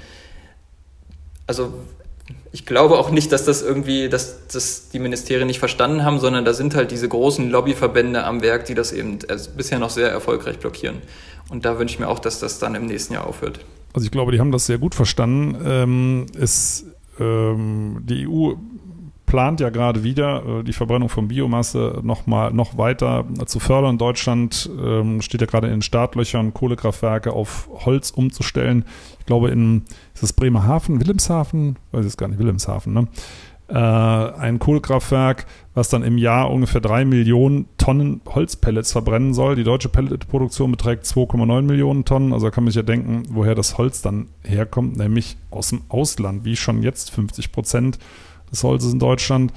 [1.48, 1.74] also
[2.56, 6.46] ich glaube auch nicht, dass das irgendwie, dass das die Ministerien nicht verstanden haben, sondern
[6.46, 9.20] da sind halt diese großen Lobbyverbände am Werk, die das eben
[9.58, 11.02] bisher noch sehr erfolgreich blockieren.
[11.50, 13.60] Und da wünsche ich mir auch, dass das dann im nächsten Jahr aufhört.
[13.92, 15.58] Also ich glaube, die haben das sehr gut verstanden.
[15.66, 16.86] Ähm, es
[17.20, 18.54] ähm, die EU
[19.26, 23.98] plant ja gerade wieder, äh, die Verbrennung von Biomasse noch mal noch weiter zu fördern.
[23.98, 28.86] Deutschland ähm, steht ja gerade in den Startlöchern, Kohlekraftwerke auf Holz umzustellen.
[29.20, 29.84] Ich glaube, in
[30.14, 33.08] ist das Bremerhaven, Wilhelmshaven, weiß ich gar nicht, Wilhelmshaven, ne?
[33.68, 39.56] Äh, ein Kohlekraftwerk, was dann im Jahr ungefähr drei Millionen Tonnen Holzpellets verbrennen soll.
[39.56, 42.32] Die deutsche Pelletproduktion beträgt 2,9 Millionen Tonnen.
[42.32, 45.82] Also da kann man sich ja denken, woher das Holz dann herkommt, nämlich aus dem
[45.90, 47.98] Ausland, wie schon jetzt 50 Prozent
[48.56, 49.54] des Holzes in Deutschland.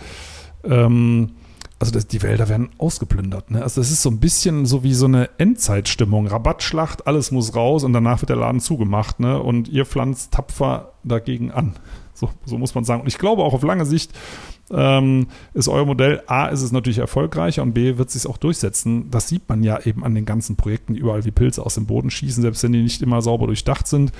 [0.64, 1.30] Ähm,
[1.78, 3.52] also das, die Wälder werden ausgeplündert.
[3.52, 3.62] Ne?
[3.62, 6.26] Also das ist so ein bisschen so wie so eine Endzeitstimmung.
[6.26, 9.20] Rabattschlacht, alles muss raus und danach wird der Laden zugemacht.
[9.20, 9.40] Ne?
[9.40, 11.74] Und ihr pflanzt tapfer dagegen an.
[12.14, 13.02] So, so muss man sagen.
[13.02, 14.10] Und ich glaube auch auf lange Sicht
[14.72, 18.38] ähm, ist euer Modell, A, ist es natürlich erfolgreicher und B, wird es sich auch
[18.38, 19.08] durchsetzen.
[19.12, 21.86] Das sieht man ja eben an den ganzen Projekten, die überall wie Pilze aus dem
[21.86, 24.10] Boden schießen, selbst wenn die nicht immer sauber durchdacht sind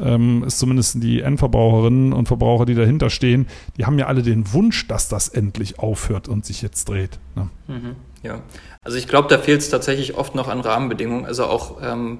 [0.00, 4.52] ähm, ist zumindest die Endverbraucherinnen und Verbraucher, die dahinter stehen, die haben ja alle den
[4.52, 7.18] Wunsch, dass das endlich aufhört und sich jetzt dreht.
[7.34, 7.48] Ne?
[7.68, 8.40] Mhm, ja,
[8.82, 11.26] also ich glaube, da fehlt es tatsächlich oft noch an Rahmenbedingungen.
[11.26, 12.18] Also auch ähm,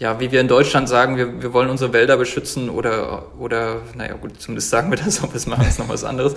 [0.00, 4.14] ja, wie wir in Deutschland sagen, wir, wir wollen unsere Wälder beschützen oder, oder, naja,
[4.14, 6.34] gut, zumindest sagen wir das, ob wir es machen, ist noch was anderes.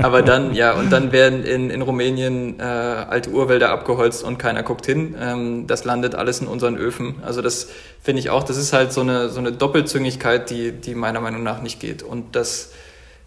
[0.00, 4.62] Aber dann, ja, und dann werden in, in Rumänien äh, alte Urwälder abgeholzt und keiner
[4.62, 5.14] guckt hin.
[5.20, 7.16] Ähm, das landet alles in unseren Öfen.
[7.22, 7.68] Also das
[8.02, 11.42] finde ich auch, das ist halt so eine, so eine Doppelzüngigkeit, die, die meiner Meinung
[11.42, 12.02] nach nicht geht.
[12.02, 12.72] Und das,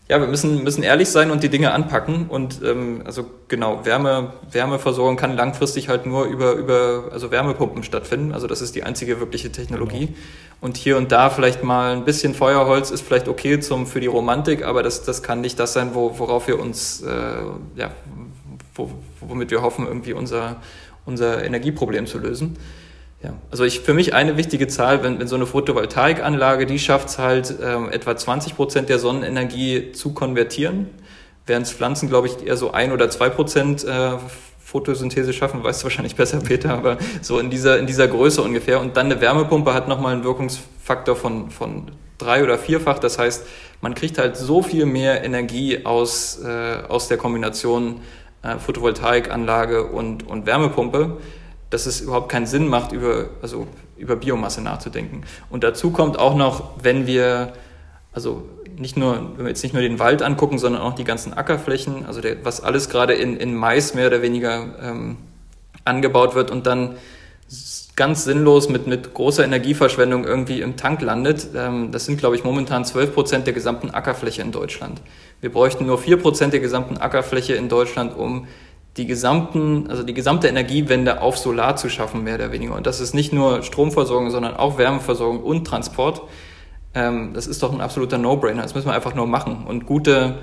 [0.07, 2.27] ja, wir müssen, müssen ehrlich sein und die Dinge anpacken.
[2.27, 8.31] Und ähm, also genau, Wärme, Wärmeversorgung kann langfristig halt nur über, über also Wärmepumpen stattfinden.
[8.31, 10.07] Also das ist die einzige wirkliche Technologie.
[10.07, 10.17] Genau.
[10.61, 14.07] Und hier und da vielleicht mal ein bisschen Feuerholz ist vielleicht okay zum, für die
[14.07, 17.09] Romantik, aber das, das kann nicht das sein, wo, worauf wir uns, äh,
[17.75, 17.91] ja,
[18.75, 18.91] wo,
[19.21, 20.57] womit wir hoffen, irgendwie unser,
[21.05, 22.57] unser Energieproblem zu lösen.
[23.25, 27.09] Ja, also ich, für mich eine wichtige Zahl, wenn, wenn so eine Photovoltaikanlage, die schafft
[27.09, 30.89] es halt, ähm, etwa 20 Prozent der Sonnenenergie zu konvertieren,
[31.47, 34.11] während Pflanzen, glaube ich, eher so ein oder zwei Prozent äh,
[34.59, 38.79] Photosynthese schaffen, weißt du wahrscheinlich besser, Peter, aber so in dieser, in dieser Größe ungefähr.
[38.79, 42.99] Und dann eine Wärmepumpe hat nochmal einen Wirkungsfaktor von, von drei oder vierfach.
[42.99, 43.47] Das heißt,
[43.81, 48.01] man kriegt halt so viel mehr Energie aus, äh, aus der Kombination
[48.43, 51.17] äh, Photovoltaikanlage und, und Wärmepumpe
[51.69, 55.23] dass es überhaupt keinen Sinn macht, über, also über Biomasse nachzudenken.
[55.49, 57.53] Und dazu kommt auch noch, wenn wir,
[58.13, 58.43] also
[58.77, 62.05] nicht nur, wenn wir jetzt nicht nur den Wald angucken, sondern auch die ganzen Ackerflächen,
[62.05, 65.17] also der, was alles gerade in, in Mais mehr oder weniger ähm,
[65.85, 66.95] angebaut wird und dann
[67.95, 71.47] ganz sinnlos mit, mit großer Energieverschwendung irgendwie im Tank landet.
[71.55, 75.01] Ähm, das sind, glaube ich, momentan 12 Prozent der gesamten Ackerfläche in Deutschland.
[75.41, 78.47] Wir bräuchten nur 4 Prozent der gesamten Ackerfläche in Deutschland, um
[78.97, 82.75] die gesamten, also die gesamte Energiewende auf Solar zu schaffen, mehr oder weniger.
[82.75, 86.21] Und das ist nicht nur Stromversorgung, sondern auch Wärmeversorgung und Transport.
[86.93, 88.61] Ähm, das ist doch ein absoluter No-Brainer.
[88.61, 89.65] Das müssen wir einfach nur machen.
[89.67, 90.35] Und gute,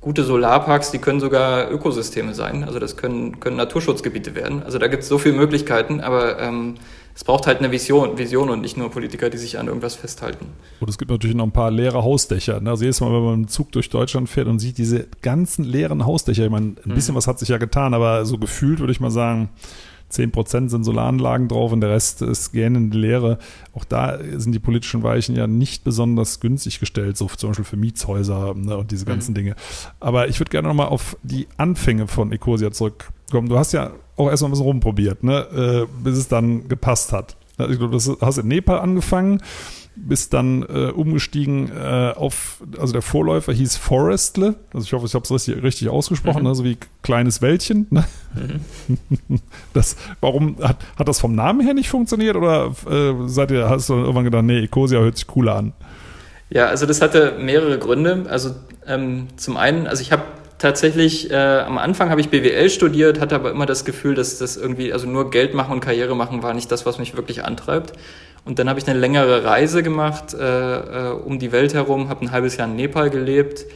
[0.00, 2.64] gute Solarparks, die können sogar Ökosysteme sein.
[2.64, 4.62] Also das können, können Naturschutzgebiete werden.
[4.62, 6.76] Also da gibt es so viele Möglichkeiten, aber ähm,
[7.18, 10.46] es braucht halt eine Vision, Vision und nicht nur Politiker, die sich an irgendwas festhalten.
[10.78, 12.60] Und es gibt natürlich noch ein paar leere Hausdächer.
[12.60, 12.70] Ne?
[12.70, 15.64] Also jedes Mal, wenn man mit dem Zug durch Deutschland fährt und sieht diese ganzen
[15.64, 17.16] leeren Hausdächer, ich meine, ein bisschen mhm.
[17.16, 19.48] was hat sich ja getan, aber so gefühlt würde ich mal sagen,
[20.12, 23.38] 10% sind Solaranlagen drauf und der Rest ist gähnende Leere.
[23.74, 27.76] Auch da sind die politischen Weichen ja nicht besonders günstig gestellt, so zum Beispiel für
[27.76, 29.36] Mietshäuser ne, und diese ganzen mhm.
[29.36, 29.56] Dinge.
[29.98, 33.48] Aber ich würde gerne nochmal auf die Anfänge von Ecosia zurückkommen.
[33.48, 35.86] Du hast ja auch erstmal ein bisschen rumprobiert, ne?
[35.86, 37.36] Äh, bis es dann gepasst hat.
[37.58, 39.42] Ich glaube, du hast in Nepal angefangen,
[39.96, 45.14] bist dann äh, umgestiegen äh, auf, also der Vorläufer hieß Forestle, also ich hoffe, ich
[45.14, 46.48] habe es richtig, richtig ausgesprochen, mhm.
[46.48, 46.54] ne?
[46.54, 47.86] so wie kleines Wäldchen.
[47.90, 48.04] Ne?
[48.34, 49.40] Mhm.
[49.72, 53.88] Das, warum hat, hat das vom Namen her nicht funktioniert oder äh, seid ihr, hast
[53.88, 55.72] du irgendwann gedacht, nee, Ecosia hört sich cooler an?
[56.50, 58.26] Ja, also das hatte mehrere Gründe.
[58.28, 58.54] Also
[58.86, 60.22] ähm, zum einen, also ich habe
[60.58, 64.56] tatsächlich, äh, am Anfang habe ich BWL studiert, hatte aber immer das Gefühl, dass das
[64.56, 67.92] irgendwie, also nur Geld machen und Karriere machen war nicht das, was mich wirklich antreibt.
[68.44, 72.24] Und dann habe ich eine längere Reise gemacht äh, äh, um die Welt herum, habe
[72.24, 73.66] ein halbes Jahr in Nepal gelebt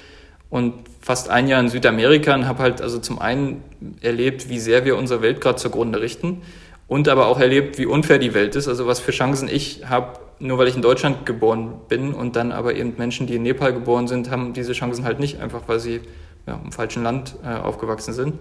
[0.51, 3.63] und fast ein Jahr in Südamerika und habe halt also zum einen
[4.01, 6.43] erlebt, wie sehr wir unsere Welt gerade zugrunde richten
[6.89, 10.21] und aber auch erlebt, wie unfair die Welt ist, also was für Chancen ich habe,
[10.39, 13.73] nur weil ich in Deutschland geboren bin und dann aber eben Menschen, die in Nepal
[13.73, 16.01] geboren sind, haben diese Chancen halt nicht, einfach weil sie
[16.47, 18.35] ja, im falschen Land äh, aufgewachsen sind.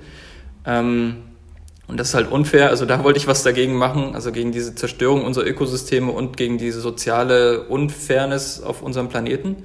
[0.65, 1.23] Ähm,
[1.87, 2.69] und das ist halt unfair.
[2.69, 6.57] Also da wollte ich was dagegen machen, also gegen diese Zerstörung unserer Ökosysteme und gegen
[6.57, 9.63] diese soziale Unfairness auf unserem Planeten.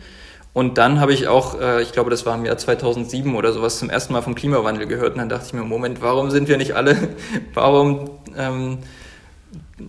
[0.53, 3.79] Und dann habe ich auch, äh, ich glaube, das war im Jahr 2007 oder sowas,
[3.79, 5.13] zum ersten Mal vom Klimawandel gehört.
[5.13, 6.97] Und dann dachte ich mir, Moment, warum sind wir nicht alle,
[7.55, 8.79] warum ähm,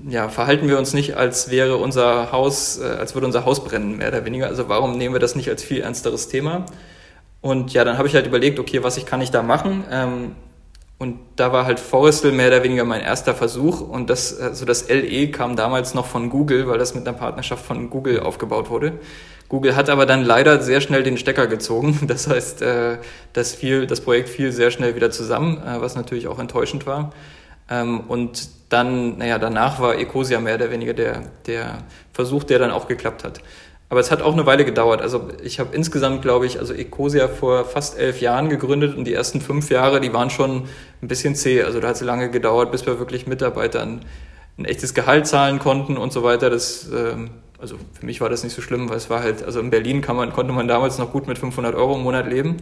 [0.08, 3.98] ja, verhalten wir uns nicht, als wäre unser Haus, äh, als würde unser Haus brennen,
[3.98, 4.48] mehr oder weniger.
[4.48, 6.66] Also warum nehmen wir das nicht als viel ernsteres Thema?
[7.42, 9.84] Und ja, dann habe ich halt überlegt, okay, was ich kann ich da machen?
[9.92, 10.36] Ähm,
[11.00, 13.82] und da war halt Forrestal mehr oder weniger mein erster Versuch.
[13.82, 17.64] Und das, also das LE kam damals noch von Google, weil das mit einer Partnerschaft
[17.64, 18.94] von Google aufgebaut wurde.
[19.48, 22.00] Google hat aber dann leider sehr schnell den Stecker gezogen.
[22.08, 22.98] Das heißt, äh,
[23.34, 27.12] das, fiel, das Projekt fiel sehr schnell wieder zusammen, äh, was natürlich auch enttäuschend war.
[27.70, 31.78] Ähm, und dann, naja, danach war Ecosia mehr oder weniger der, der
[32.12, 33.42] Versuch, der dann auch geklappt hat.
[33.90, 35.02] Aber es hat auch eine Weile gedauert.
[35.02, 39.14] Also ich habe insgesamt, glaube ich, also Ecosia vor fast elf Jahren gegründet und die
[39.14, 40.64] ersten fünf Jahre, die waren schon
[41.02, 41.64] ein bisschen zäh.
[41.64, 44.02] Also da hat es lange gedauert, bis wir wirklich Mitarbeitern
[44.58, 46.50] ein echtes Gehalt zahlen konnten und so weiter.
[46.50, 49.62] Das, ähm, also für mich war das nicht so schlimm, weil es war halt, also
[49.62, 52.58] in Berlin kann man, konnte man damals noch gut mit 500 Euro im Monat leben.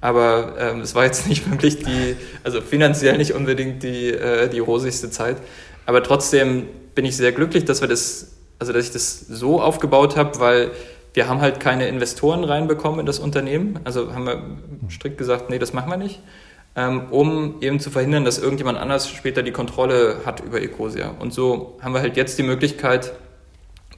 [0.00, 4.60] Aber ähm, es war jetzt nicht wirklich die, also finanziell nicht unbedingt die, äh, die
[4.60, 5.36] rosigste Zeit.
[5.84, 10.16] Aber trotzdem bin ich sehr glücklich, dass wir das also dass ich das so aufgebaut
[10.16, 10.70] habe, weil
[11.14, 13.80] wir haben halt keine Investoren reinbekommen in das Unternehmen.
[13.82, 14.42] Also haben wir
[14.90, 16.20] strikt gesagt, nee, das machen wir nicht,
[16.76, 21.14] ähm, um eben zu verhindern, dass irgendjemand anders später die Kontrolle hat über Ecosia.
[21.18, 23.12] Und so haben wir halt jetzt die Möglichkeit,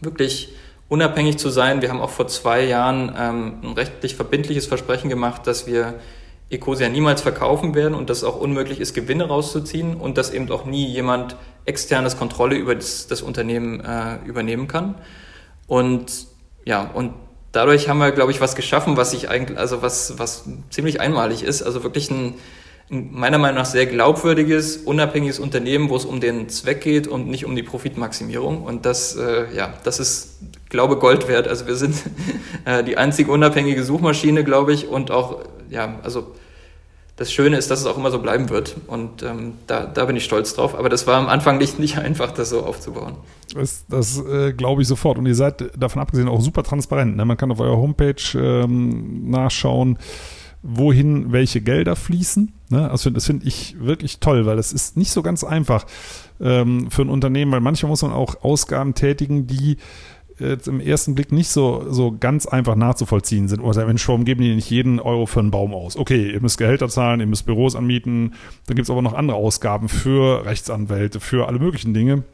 [0.00, 0.54] wirklich
[0.88, 1.82] unabhängig zu sein.
[1.82, 5.94] Wir haben auch vor zwei Jahren ähm, ein rechtlich verbindliches Versprechen gemacht, dass wir
[6.52, 10.50] Ecosia niemals verkaufen werden und dass es auch unmöglich ist, Gewinne rauszuziehen und dass eben
[10.50, 14.96] auch nie jemand externes Kontrolle über das, das Unternehmen äh, übernehmen kann.
[15.66, 16.26] Und
[16.64, 17.14] ja, und
[17.52, 21.42] dadurch haben wir, glaube ich, was geschaffen, was sich eigentlich, also was, was ziemlich einmalig
[21.42, 21.62] ist.
[21.62, 22.34] Also wirklich ein,
[22.90, 27.28] ein meiner Meinung nach sehr glaubwürdiges, unabhängiges Unternehmen, wo es um den Zweck geht und
[27.28, 28.62] nicht um die Profitmaximierung.
[28.62, 31.48] Und das, äh, ja, das ist, glaube Gold wert.
[31.48, 31.96] Also wir sind
[32.64, 35.40] äh, die einzige unabhängige Suchmaschine, glaube ich, und auch,
[35.72, 36.34] ja, also
[37.16, 38.76] das Schöne ist, dass es auch immer so bleiben wird.
[38.86, 40.74] Und ähm, da, da bin ich stolz drauf.
[40.74, 43.14] Aber das war am Anfang nicht, nicht einfach, das so aufzubauen.
[43.54, 45.18] Das, das äh, glaube ich sofort.
[45.18, 47.16] Und ihr seid davon abgesehen auch super transparent.
[47.16, 47.24] Ne?
[47.24, 49.98] Man kann auf eurer Homepage ähm, nachschauen,
[50.62, 52.52] wohin welche Gelder fließen.
[52.70, 52.90] Ne?
[52.90, 55.84] Also das finde ich wirklich toll, weil das ist nicht so ganz einfach
[56.40, 59.76] ähm, für ein Unternehmen, weil manchmal muss man auch Ausgaben tätigen, die
[60.50, 63.60] jetzt im ersten Blick nicht so, so ganz einfach nachzuvollziehen sind.
[63.60, 65.96] Oder Mensch, warum geben die nicht jeden Euro für einen Baum aus?
[65.96, 68.34] Okay, ihr müsst Gehälter zahlen, ihr müsst Büros anmieten,
[68.66, 72.24] dann gibt es aber noch andere Ausgaben für Rechtsanwälte, für alle möglichen Dinge.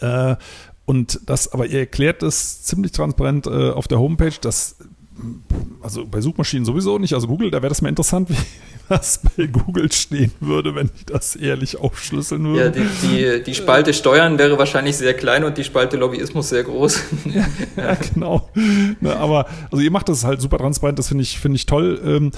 [0.00, 0.36] Äh,
[0.84, 4.76] und das, aber ihr erklärt es ziemlich transparent äh, auf der Homepage, dass
[5.82, 8.36] also bei Suchmaschinen sowieso nicht, also Google, da wäre das mal interessant, wie
[8.88, 12.60] was bei Google stehen würde, wenn ich das ehrlich aufschlüsseln würde.
[12.60, 16.64] Ja, die, die, die Spalte Steuern wäre wahrscheinlich sehr klein und die Spalte Lobbyismus sehr
[16.64, 17.00] groß.
[17.26, 17.46] ja,
[17.76, 18.50] ja genau.
[19.00, 22.00] Ne, aber also ihr macht das halt super transparent, das finde ich, finde ich toll.
[22.04, 22.32] Ähm,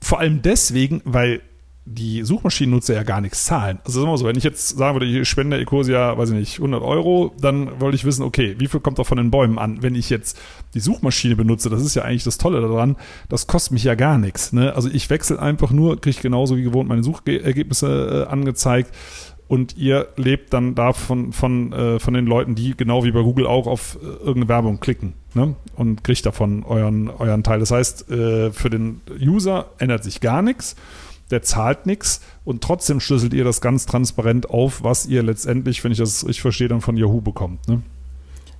[0.00, 1.40] vor allem deswegen, weil
[1.88, 3.78] die Suchmaschinennutzer ja gar nichts zahlen.
[3.84, 6.58] Also sagen wir so, wenn ich jetzt sagen würde, ich spende Ecosia, weiß ich nicht,
[6.58, 9.82] 100 Euro, dann wollte ich wissen, okay, wie viel kommt da von den Bäumen an?
[9.82, 10.36] Wenn ich jetzt
[10.74, 12.96] die Suchmaschine benutze, das ist ja eigentlich das Tolle daran,
[13.28, 14.52] das kostet mich ja gar nichts.
[14.52, 14.74] Ne?
[14.74, 18.90] Also ich wechsle einfach nur, kriege genauso wie gewohnt meine Suchergebnisse äh, angezeigt
[19.46, 23.46] und ihr lebt dann davon von, äh, von den Leuten, die genau wie bei Google
[23.46, 25.54] auch auf äh, irgendeine Werbung klicken ne?
[25.76, 27.60] und kriegt davon euren, euren Teil.
[27.60, 30.74] Das heißt, äh, für den User ändert sich gar nichts
[31.30, 35.92] der zahlt nichts und trotzdem schlüsselt ihr das ganz transparent auf, was ihr letztendlich, wenn
[35.92, 37.68] ich das richtig verstehe, dann von Yahoo bekommt.
[37.68, 37.82] Ne?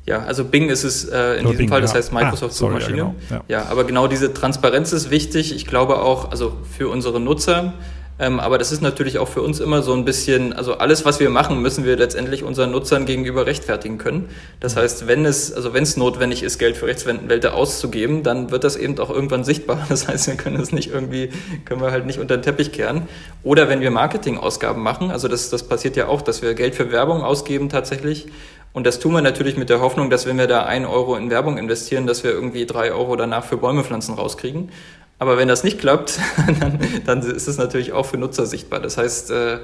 [0.07, 1.99] Ja, also Bing ist es äh, in Nur diesem Bing, Fall, das ja.
[1.99, 2.97] heißt Microsoft ah, Suchmaschine.
[2.97, 3.15] Ja, genau.
[3.31, 3.45] ja.
[3.49, 5.55] ja, aber genau diese Transparenz ist wichtig.
[5.55, 7.75] Ich glaube auch, also für unsere Nutzer,
[8.19, 11.21] ähm, aber das ist natürlich auch für uns immer so ein bisschen, also alles, was
[11.21, 14.31] wir machen, müssen wir letztendlich unseren Nutzern gegenüber rechtfertigen können.
[14.59, 14.81] Das mhm.
[14.81, 18.77] heißt, wenn es, also wenn es notwendig ist, Geld für Rechtswälte auszugeben, dann wird das
[18.77, 19.87] eben auch irgendwann sichtbar.
[19.97, 21.31] Das heißt, wir können es nicht irgendwie,
[21.65, 23.03] können wir halt nicht unter den Teppich kehren.
[23.43, 26.93] Oder wenn wir Marketingausgaben machen, also das, das passiert ja auch, dass wir Geld für
[26.93, 28.27] Werbung ausgeben tatsächlich
[28.73, 31.31] Und das tun wir natürlich mit der Hoffnung, dass wenn wir da ein Euro in
[31.31, 34.71] Werbung investieren, dass wir irgendwie drei Euro danach für Bäume pflanzen rauskriegen.
[35.19, 36.19] Aber wenn das nicht klappt,
[36.61, 38.81] dann, dann ist es natürlich auch für Nutzer sichtbar.
[38.81, 39.59] Das heißt, äh,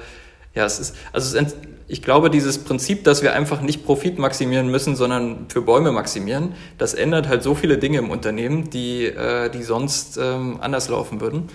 [0.54, 1.56] ja, es ist, also es,
[1.88, 6.54] ich glaube, dieses Prinzip, dass wir einfach nicht Profit maximieren müssen, sondern für Bäume maximieren,
[6.78, 11.20] das ändert halt so viele Dinge im Unternehmen, die, äh, die sonst ähm, anders laufen
[11.20, 11.48] würden.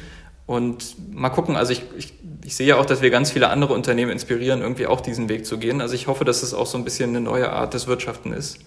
[0.46, 2.14] Und mal gucken, also ich, ich,
[2.46, 5.46] ich sehe ja auch, dass wir ganz viele andere Unternehmen inspirieren, irgendwie auch diesen Weg
[5.46, 5.82] zu gehen.
[5.82, 8.60] Also ich hoffe, dass es auch so ein bisschen eine neue Art des Wirtschaften ist.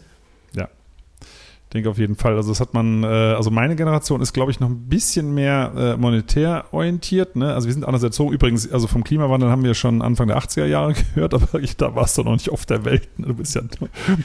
[1.72, 2.34] Denke auf jeden Fall.
[2.34, 5.72] Also das hat man, äh, also meine Generation ist, glaube ich, noch ein bisschen mehr
[5.76, 7.36] äh, monetär orientiert.
[7.36, 7.54] Ne?
[7.54, 8.32] Also wir sind anders erzogen.
[8.32, 11.94] Übrigens, also vom Klimawandel haben wir schon Anfang der 80er Jahre gehört, aber ich, da
[11.94, 13.08] warst du noch nicht auf der Welt.
[13.18, 13.28] Ne?
[13.28, 13.68] Du bist ja ein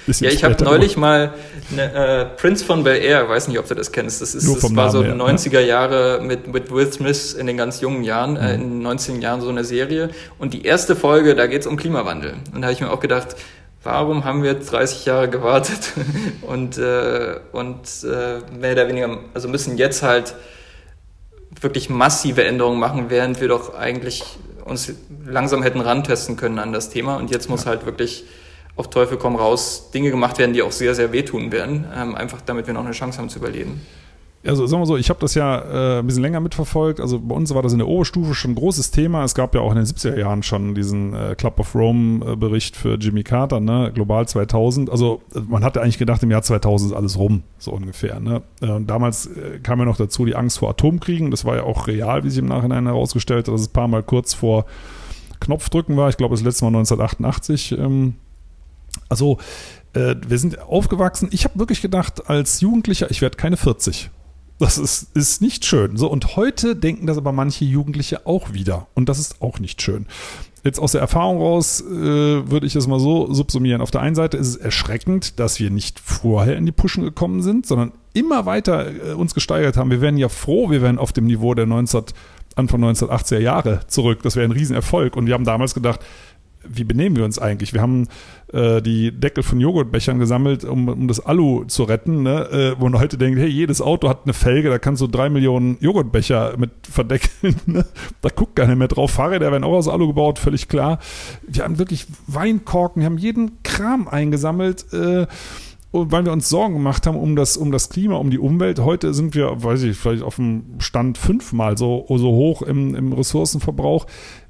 [0.08, 1.36] bisschen Ja, ich habe neulich mal
[1.72, 4.24] eine, äh, Prince von Bel Air, weiß nicht, ob du das kennst.
[4.24, 5.68] Das, ist, das war so her, 90er ne?
[5.68, 8.64] Jahre mit, mit Will Smith in den ganz jungen Jahren, äh, mhm.
[8.64, 10.10] in den 19 Jahren so eine Serie.
[10.40, 12.34] Und die erste Folge, da geht es um Klimawandel.
[12.56, 13.36] Und da habe ich mir auch gedacht,
[13.86, 15.93] warum haben wir 30 Jahre gewartet
[16.41, 20.36] und, äh, und äh, mehr oder weniger, also müssen jetzt halt
[21.62, 24.24] wirklich massive Änderungen machen, während wir doch eigentlich
[24.65, 24.91] uns
[25.26, 27.15] langsam hätten rantesten können an das Thema.
[27.17, 27.69] Und jetzt muss ja.
[27.69, 28.26] halt wirklich
[28.76, 32.41] auf Teufel komm raus Dinge gemacht werden, die auch sehr, sehr wehtun werden, ähm, einfach
[32.41, 33.82] damit wir noch eine Chance haben zu überleben
[34.48, 37.00] also sagen wir so, ich habe das ja äh, ein bisschen länger mitverfolgt.
[37.00, 39.24] Also bei uns war das in der Oberstufe schon ein großes Thema.
[39.24, 42.60] Es gab ja auch in den 70er Jahren schon diesen äh, Club of Rome äh,
[42.74, 43.92] für Jimmy Carter, ne?
[43.94, 44.90] Global 2000.
[44.90, 48.20] Also man hatte eigentlich gedacht, im Jahr 2000 ist alles rum, so ungefähr.
[48.20, 48.44] Ne?
[48.62, 51.32] Äh, und damals äh, kam ja noch dazu die Angst vor Atomkriegen.
[51.32, 53.88] Das war ja auch real, wie sich im Nachhinein herausgestellt hat, dass es ein paar
[53.88, 54.66] Mal kurz vor
[55.40, 56.10] Knopfdrücken war.
[56.10, 57.74] Ich glaube, das letzte Mal 1988.
[57.78, 58.16] Ähm,
[59.10, 59.38] also
[59.94, 61.30] äh, wir sind aufgewachsen.
[61.32, 64.10] Ich habe wirklich gedacht, als Jugendlicher, ich werde keine 40.
[64.58, 65.98] Das ist, ist nicht schön.
[65.98, 68.88] So, und heute denken das aber manche Jugendliche auch wieder.
[68.94, 70.06] Und das ist auch nicht schön.
[70.63, 73.82] Jetzt aus der Erfahrung raus äh, würde ich es mal so subsumieren.
[73.82, 77.44] Auf der einen Seite ist es erschreckend, dass wir nicht vorher in die Pushen gekommen
[77.44, 79.91] sind, sondern immer weiter äh, uns gesteigert haben.
[79.91, 82.06] Wir wären ja froh, wir wären auf dem Niveau der 19,
[82.56, 84.24] Anfang 1980er Jahre zurück.
[84.24, 85.15] Das wäre ein Riesenerfolg.
[85.18, 86.00] Und wir haben damals gedacht,
[86.67, 87.73] wie benehmen wir uns eigentlich?
[87.73, 88.08] Wir haben
[88.54, 92.49] äh, die Deckel von Joghurtbechern gesammelt, um, um das Alu zu retten, ne?
[92.49, 95.30] äh, wo man heute denkt, hey, jedes Auto hat eine Felge, da kannst du drei
[95.30, 97.56] Millionen Joghurtbecher mit verdeckeln.
[97.67, 97.84] Ne?
[98.21, 99.12] Da guckt keiner mehr drauf.
[99.12, 100.99] Fahrräder werden auch aus Alu gebaut, völlig klar.
[101.47, 104.93] Wir haben wirklich Weinkorken, wir haben jeden Kram eingesammelt.
[104.93, 105.25] Äh,
[105.95, 108.80] weil wir uns Sorgen gemacht haben um das, um das Klima, um die Umwelt.
[108.80, 113.13] Heute sind wir, weiß ich, vielleicht auf dem Stand fünfmal so, so hoch im, im
[113.13, 114.06] Ressourcenverbrauch.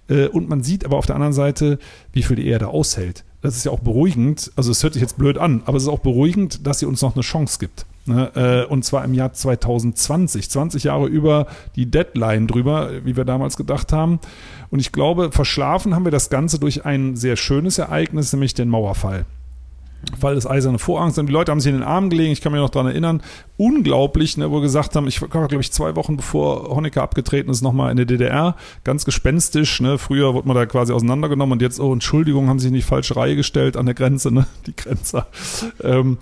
[0.10, 1.80] Äh, und man sieht aber auf der anderen Seite,
[2.14, 3.24] wie viel die Erde aushält.
[3.42, 4.52] Das ist ja auch beruhigend.
[4.56, 7.02] Also es hört sich jetzt blöd an, aber es ist auch beruhigend, dass sie uns
[7.02, 7.86] noch eine Chance gibt.
[8.06, 8.32] Ne?
[8.36, 13.58] Äh, und zwar im Jahr 2020, 20 Jahre über die Deadline drüber, wie wir damals
[13.58, 14.20] gedacht haben.
[14.70, 18.70] Und ich glaube, verschlafen haben wir das Ganze durch ein sehr schönes Ereignis, nämlich den
[18.70, 19.26] Mauerfall.
[20.20, 21.18] Fall des Eisernen Vorhangs.
[21.18, 22.32] Und die Leute haben sich in den Arm gelegen.
[22.32, 23.22] Ich kann mich noch daran erinnern.
[23.58, 27.50] Unglaublich, ne, wo wir gesagt haben, ich war, glaube ich, zwei Wochen bevor Honecker abgetreten
[27.50, 28.56] ist, nochmal in der DDR.
[28.84, 29.82] Ganz gespenstisch.
[29.82, 29.98] Ne?
[29.98, 33.16] Früher wurde man da quasi auseinandergenommen und jetzt, oh, Entschuldigung, haben sich in die falsche
[33.16, 34.46] Reihe gestellt an der Grenze, ne?
[34.66, 35.28] die Grenzer.
[35.84, 36.18] Ähm,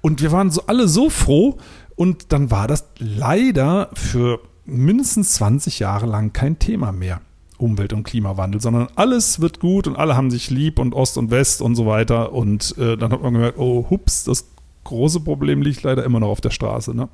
[0.00, 1.58] und wir waren so alle so froh.
[1.96, 7.20] Und dann war das leider für mindestens 20 Jahre lang kein Thema mehr.
[7.58, 11.30] Umwelt- und Klimawandel, sondern alles wird gut und alle haben sich lieb und Ost und
[11.30, 12.32] West und so weiter.
[12.32, 14.48] Und äh, dann hat man gemerkt, oh, hups, das
[14.84, 16.94] große Problem liegt leider immer noch auf der Straße.
[16.94, 17.08] Ne?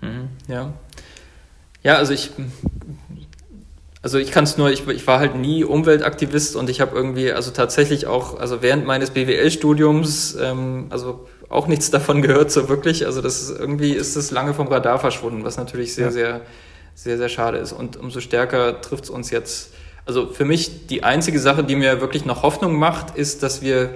[0.00, 0.72] Mhm, ja.
[1.82, 2.30] Ja, also ich,
[4.02, 7.32] also ich kann es nur, ich, ich war halt nie Umweltaktivist und ich habe irgendwie,
[7.32, 13.06] also tatsächlich auch, also während meines BWL-Studiums, ähm, also auch nichts davon gehört so wirklich.
[13.06, 16.12] Also das ist irgendwie ist es lange vom Radar verschwunden, was natürlich sehr, ja.
[16.12, 16.40] sehr
[17.02, 17.72] sehr, sehr schade ist.
[17.72, 19.72] Und umso stärker trifft es uns jetzt.
[20.04, 23.90] Also für mich die einzige Sache, die mir wirklich noch Hoffnung macht, ist, dass wir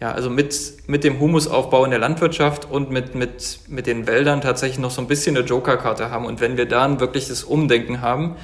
[0.00, 0.54] ja, also mit,
[0.86, 5.02] mit dem Humusaufbau in der Landwirtschaft und mit, mit, mit den Wäldern tatsächlich noch so
[5.02, 6.24] ein bisschen eine Jokerkarte haben.
[6.24, 8.36] Und wenn wir da ein wirkliches Umdenken haben,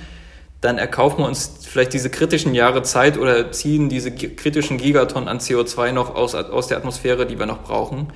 [0.61, 5.39] dann erkaufen wir uns vielleicht diese kritischen Jahre Zeit oder ziehen diese kritischen Gigatonnen an
[5.39, 8.09] CO2 noch aus, aus der Atmosphäre, die wir noch brauchen.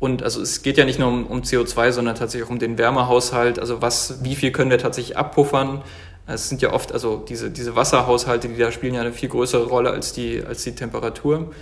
[0.00, 2.78] Und also es geht ja nicht nur um, um CO2, sondern tatsächlich auch um den
[2.78, 3.58] Wärmehaushalt.
[3.58, 5.82] Also was, wie viel können wir tatsächlich abpuffern?
[6.26, 9.64] Es sind ja oft, also diese, diese Wasserhaushalte, die da spielen ja eine viel größere
[9.64, 11.52] Rolle als die, als die Temperatur.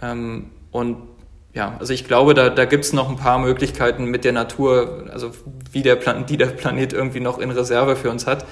[0.00, 0.96] Ähm, und
[1.54, 5.06] ja, also ich glaube, da, da gibt es noch ein paar Möglichkeiten mit der Natur,
[5.12, 5.32] also
[5.72, 8.46] wie der, Plan die der Planet irgendwie noch in Reserve für uns hat.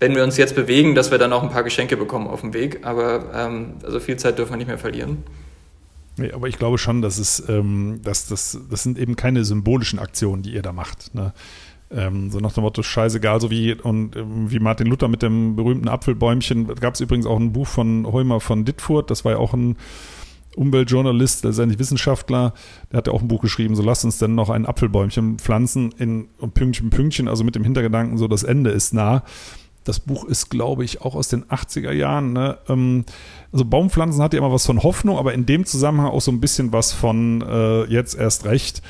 [0.00, 2.52] Wenn wir uns jetzt bewegen, dass wir dann auch ein paar Geschenke bekommen auf dem
[2.52, 2.80] Weg.
[2.84, 5.24] Aber ähm, also viel Zeit dürfen wir nicht mehr verlieren.
[6.18, 9.98] Nee, aber ich glaube schon, dass es, ähm, dass das, das sind eben keine symbolischen
[9.98, 11.14] Aktionen, die ihr da macht.
[11.14, 11.32] Ne?
[11.90, 15.56] Ähm, so nach dem Motto, scheißegal, so wie, und, ähm, wie Martin Luther mit dem
[15.56, 16.66] berühmten Apfelbäumchen.
[16.76, 19.76] Gab es übrigens auch ein Buch von Heumer von Dittfurt, das war ja auch ein
[20.56, 22.54] Umweltjournalist, letztendlich Wissenschaftler,
[22.90, 25.92] der hat ja auch ein Buch geschrieben, so lasst uns denn noch ein Apfelbäumchen pflanzen
[25.98, 29.22] in Pünktchen, Pünktchen, also mit dem Hintergedanken, so das Ende ist nah.
[29.86, 32.32] Das Buch ist, glaube ich, auch aus den 80er Jahren.
[32.32, 32.58] Ne?
[32.68, 33.04] Ähm,
[33.52, 36.40] also Baumpflanzen hat ja immer was von Hoffnung, aber in dem Zusammenhang auch so ein
[36.40, 38.82] bisschen was von äh, jetzt erst recht.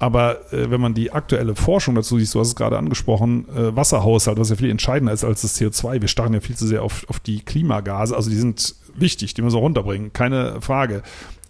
[0.00, 3.76] Aber äh, wenn man die aktuelle Forschung dazu sieht, du hast es gerade angesprochen, äh,
[3.76, 6.00] Wasserhaushalt, was ja viel entscheidender ist als das CO2.
[6.00, 8.16] Wir starren ja viel zu sehr auf, auf die Klimagase.
[8.16, 11.02] Also die sind wichtig, die müssen wir runterbringen, keine Frage.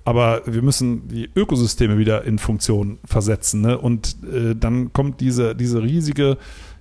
[0.05, 3.61] Aber wir müssen die Ökosysteme wieder in Funktion versetzen.
[3.61, 3.79] Ne?
[3.79, 6.37] Und äh, dann kommt diese, diese riesige,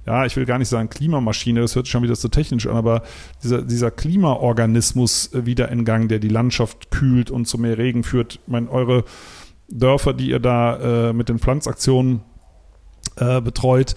[0.09, 2.75] ja, ich will gar nicht sagen Klimamaschine, das hört sich schon wieder so technisch an,
[2.75, 3.03] aber
[3.43, 8.03] dieser, dieser Klimaorganismus äh, wieder in Gang, der die Landschaft kühlt und zu mehr Regen
[8.03, 8.39] führt.
[8.43, 9.03] Ich meine, eure
[9.67, 12.21] Dörfer, die ihr da äh, mit den Pflanzaktionen
[13.17, 13.93] äh, betreut,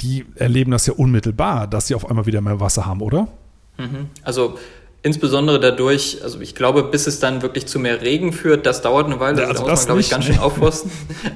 [0.00, 3.28] die erleben das ja unmittelbar, dass sie auf einmal wieder mehr Wasser haben, oder?
[3.78, 4.10] Mhm.
[4.24, 4.58] Also
[5.02, 9.06] insbesondere dadurch, also ich glaube, bis es dann wirklich zu mehr Regen führt, das dauert
[9.06, 10.90] eine Weile, ja, also da muss man, glaube ich, ganz schön aufforsten.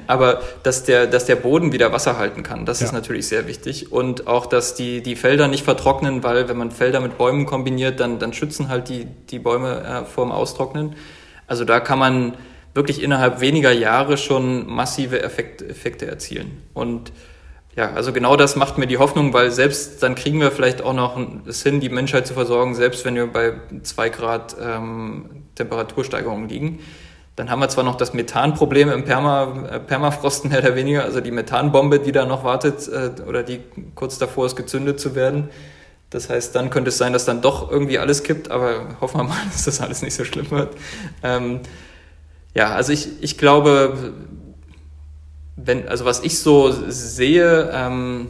[0.07, 2.87] Aber dass der, dass der Boden wieder Wasser halten kann, das ja.
[2.87, 3.91] ist natürlich sehr wichtig.
[3.91, 7.99] Und auch, dass die, die Felder nicht vertrocknen, weil wenn man Felder mit Bäumen kombiniert,
[7.99, 10.95] dann, dann schützen halt die, die Bäume äh, vor dem Austrocknen.
[11.47, 12.33] Also da kann man
[12.73, 16.63] wirklich innerhalb weniger Jahre schon massive Effekt, Effekte erzielen.
[16.73, 17.11] Und
[17.75, 20.93] ja, also genau das macht mir die Hoffnung, weil selbst dann kriegen wir vielleicht auch
[20.93, 21.17] noch
[21.47, 23.53] es hin, die Menschheit zu versorgen, selbst wenn wir bei
[23.83, 26.79] zwei Grad ähm, Temperatursteigerungen liegen.
[27.37, 31.21] Dann haben wir zwar noch das Methanproblem im Perma, äh, Permafrost mehr oder weniger, also
[31.21, 33.61] die Methanbombe, die da noch wartet äh, oder die
[33.95, 35.49] kurz davor ist, gezündet zu werden.
[36.09, 39.23] Das heißt, dann könnte es sein, dass dann doch irgendwie alles kippt, aber hoffen wir
[39.23, 40.75] mal, dass das alles nicht so schlimm wird.
[41.23, 41.61] Ähm,
[42.53, 44.13] ja, also ich, ich glaube,
[45.65, 48.27] wenn, also was ich so sehe, ähm,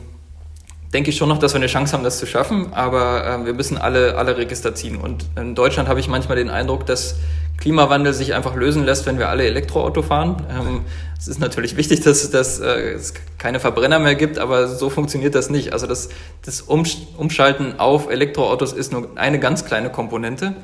[0.93, 3.53] denke ich schon noch, dass wir eine Chance haben, das zu schaffen, aber ähm, wir
[3.53, 4.97] müssen alle, alle Register ziehen.
[4.97, 7.15] Und in Deutschland habe ich manchmal den Eindruck, dass
[7.57, 10.43] Klimawandel sich einfach lösen lässt, wenn wir alle Elektroauto fahren.
[10.49, 10.81] Ähm,
[11.17, 15.35] es ist natürlich wichtig, dass, dass äh, es keine Verbrenner mehr gibt, aber so funktioniert
[15.35, 15.71] das nicht.
[15.71, 16.09] Also das,
[16.43, 20.55] das Umschalten auf Elektroautos ist nur eine ganz kleine Komponente.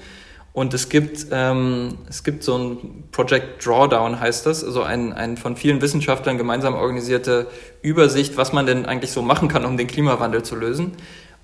[0.58, 5.38] Und es gibt, ähm, es gibt so ein Project Drawdown, heißt das, also ein, ein
[5.38, 7.46] von vielen Wissenschaftlern gemeinsam organisierte
[7.84, 10.94] Übersicht, was man denn eigentlich so machen kann, um den Klimawandel zu lösen.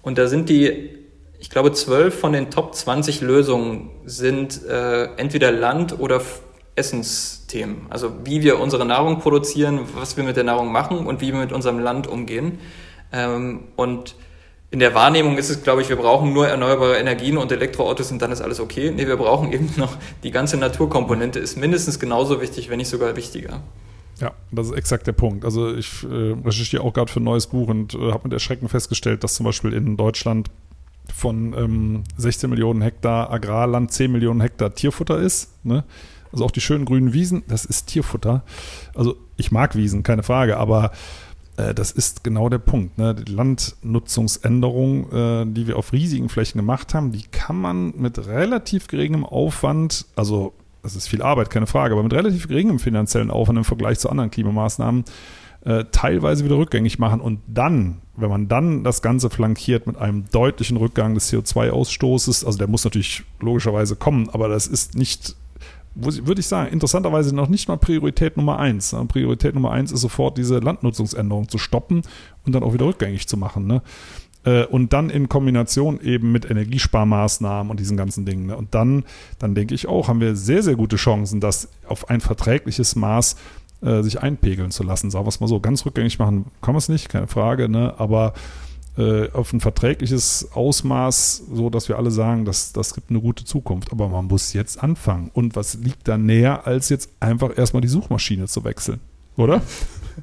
[0.02, 0.98] Und da sind die,
[1.38, 6.20] ich glaube, zwölf von den Top 20 Lösungen sind äh, entweder Land- oder
[6.74, 7.86] Essensthemen.
[7.92, 11.40] Also wie wir unsere Nahrung produzieren, was wir mit der Nahrung machen und wie wir
[11.40, 12.58] mit unserem Land umgehen.
[13.12, 14.16] Ähm, und
[14.74, 18.20] in der Wahrnehmung ist es, glaube ich, wir brauchen nur erneuerbare Energien und Elektroautos und
[18.24, 18.90] dann ist alles okay.
[18.90, 23.16] Nee, wir brauchen eben noch die ganze Naturkomponente, ist mindestens genauso wichtig, wenn nicht sogar
[23.16, 23.62] wichtiger.
[24.20, 25.46] Ja, das ist exakt der Punkt.
[25.46, 28.68] Also ich äh, recherchiere auch gerade für ein neues Buch und äh, habe mit Erschrecken
[28.68, 30.50] festgestellt, dass zum Beispiel in Deutschland
[31.14, 35.52] von ähm, 16 Millionen Hektar Agrarland 10 Millionen Hektar Tierfutter ist.
[35.64, 35.84] Ne?
[36.32, 38.44] Also auch die schönen grünen Wiesen, das ist Tierfutter.
[38.96, 40.92] Also ich mag Wiesen, keine Frage, aber
[41.56, 42.98] das ist genau der Punkt.
[42.98, 43.14] Ne?
[43.14, 48.88] Die Landnutzungsänderung, äh, die wir auf riesigen Flächen gemacht haben, die kann man mit relativ
[48.88, 53.58] geringem Aufwand, also das ist viel Arbeit, keine Frage, aber mit relativ geringem finanziellen Aufwand
[53.58, 55.06] im Vergleich zu anderen Klimamaßnahmen
[55.66, 57.22] äh, teilweise wieder rückgängig machen.
[57.22, 62.58] Und dann, wenn man dann das Ganze flankiert mit einem deutlichen Rückgang des CO2-Ausstoßes, also
[62.58, 65.36] der muss natürlich logischerweise kommen, aber das ist nicht
[65.96, 68.96] würde ich sagen, interessanterweise noch nicht mal Priorität Nummer eins.
[69.08, 72.02] Priorität Nummer eins ist sofort diese Landnutzungsänderung zu stoppen
[72.46, 73.68] und dann auch wieder rückgängig zu machen.
[73.68, 73.82] Ne?
[74.44, 78.48] Äh, und dann in Kombination eben mit Energiesparmaßnahmen und diesen ganzen Dingen.
[78.48, 78.58] Ne?
[78.58, 79.04] Und dann,
[79.40, 83.36] dann denke ich auch, haben wir sehr, sehr gute Chancen, das auf ein verträgliches Maß
[83.82, 85.12] äh, sich einpegeln zu lassen.
[85.12, 87.94] Sagen wir es mal so, ganz rückgängig machen kann man es nicht, keine Frage, ne?
[87.98, 88.34] aber
[88.98, 93.46] äh, auf ein verträgliches Ausmaß, so dass wir alle sagen, das, das gibt eine gute
[93.46, 93.92] Zukunft.
[93.92, 95.32] Aber man muss jetzt anfangen.
[95.34, 99.00] Und was liegt da näher, als jetzt einfach erstmal die Suchmaschine zu wechseln?
[99.36, 99.62] Oder?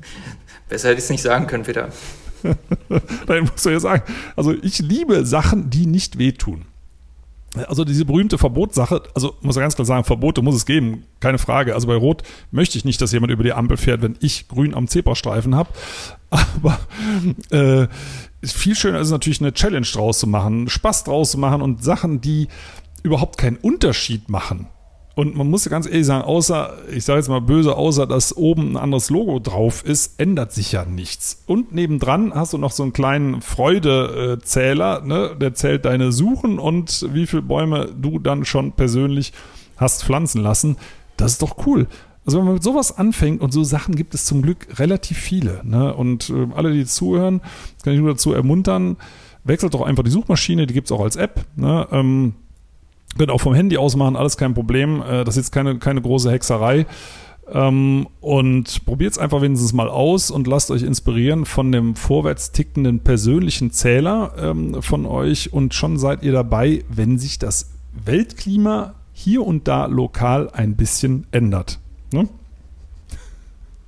[0.69, 1.89] Besser hätte ich es nicht sagen können, Peter.
[3.27, 4.03] Nein, musst du ja sagen.
[4.37, 6.65] Also ich liebe Sachen, die nicht wehtun.
[7.67, 11.39] Also diese berühmte Verbotssache, also muss ich ganz klar sagen, Verbote muss es geben, keine
[11.39, 11.75] Frage.
[11.75, 14.73] Also bei Rot möchte ich nicht, dass jemand über die Ampel fährt, wenn ich grün
[14.73, 15.71] am Zebrastreifen habe.
[16.31, 16.79] Aber
[17.51, 17.89] äh,
[18.43, 22.21] viel schöner ist natürlich eine Challenge draus zu machen, Spaß draus zu machen und Sachen,
[22.21, 22.49] die
[23.03, 24.69] überhaupt keinen Unterschied machen.
[25.17, 28.73] Und man muss ganz ehrlich sagen, außer, ich sage jetzt mal böse, außer dass oben
[28.73, 31.43] ein anderes Logo drauf ist, ändert sich ja nichts.
[31.47, 35.37] Und nebendran hast du noch so einen kleinen Freudezähler, ne?
[35.39, 39.33] der zählt deine Suchen und wie viele Bäume du dann schon persönlich
[39.77, 40.77] hast pflanzen lassen.
[41.17, 41.87] Das ist doch cool.
[42.27, 45.61] Also wenn man mit sowas anfängt und so Sachen gibt es zum Glück relativ viele.
[45.65, 45.95] Ne?
[45.95, 47.41] Und äh, alle, die zuhören,
[47.83, 48.97] kann ich nur dazu ermuntern,
[49.45, 51.45] wechselt doch einfach die Suchmaschine, die gibt es auch als App.
[51.57, 51.87] Ne?
[51.91, 52.35] Ähm,
[53.19, 55.03] Könnt auch vom Handy aus machen, alles kein Problem.
[55.03, 56.87] Äh, das ist jetzt keine, keine große Hexerei.
[57.53, 62.53] Ähm, und probiert es einfach wenigstens mal aus und lasst euch inspirieren von dem vorwärts
[62.53, 67.73] tickenden persönlichen Zähler ähm, von euch und schon seid ihr dabei, wenn sich das
[68.05, 71.81] Weltklima hier und da lokal ein bisschen ändert.
[72.13, 72.29] Ne?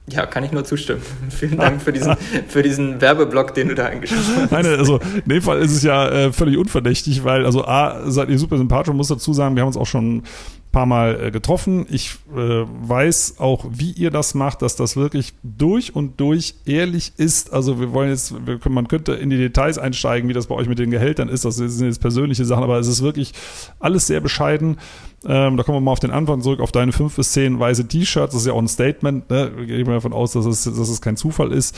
[0.08, 1.02] Ja, kann ich nur zustimmen.
[1.30, 2.16] Vielen Dank für diesen,
[2.48, 4.52] für diesen Werbeblock, den du da eingeschrieben hast.
[4.52, 8.28] Nein, also in dem Fall ist es ja äh, völlig unverdächtig, weil, also A, seid
[8.28, 10.24] ihr super sympathisch und muss dazu sagen, wir haben uns auch schon
[10.72, 11.86] paar Mal äh, getroffen.
[11.90, 17.12] Ich äh, weiß auch, wie ihr das macht, dass das wirklich durch und durch ehrlich
[17.18, 17.52] ist.
[17.52, 20.54] Also wir wollen jetzt, wir können, man könnte in die Details einsteigen, wie das bei
[20.54, 21.44] euch mit den Gehältern ist.
[21.44, 23.32] Das sind jetzt persönliche Sachen, aber es ist wirklich
[23.78, 24.78] alles sehr bescheiden.
[25.26, 27.86] Ähm, da kommen wir mal auf den Anfang zurück, auf deine fünf bis zehn weiße
[27.86, 28.32] T-Shirts.
[28.32, 29.30] Das ist ja auch ein Statement.
[29.30, 29.52] Ne?
[29.60, 31.76] Ich gehe mal davon aus, dass es, dass es kein Zufall ist,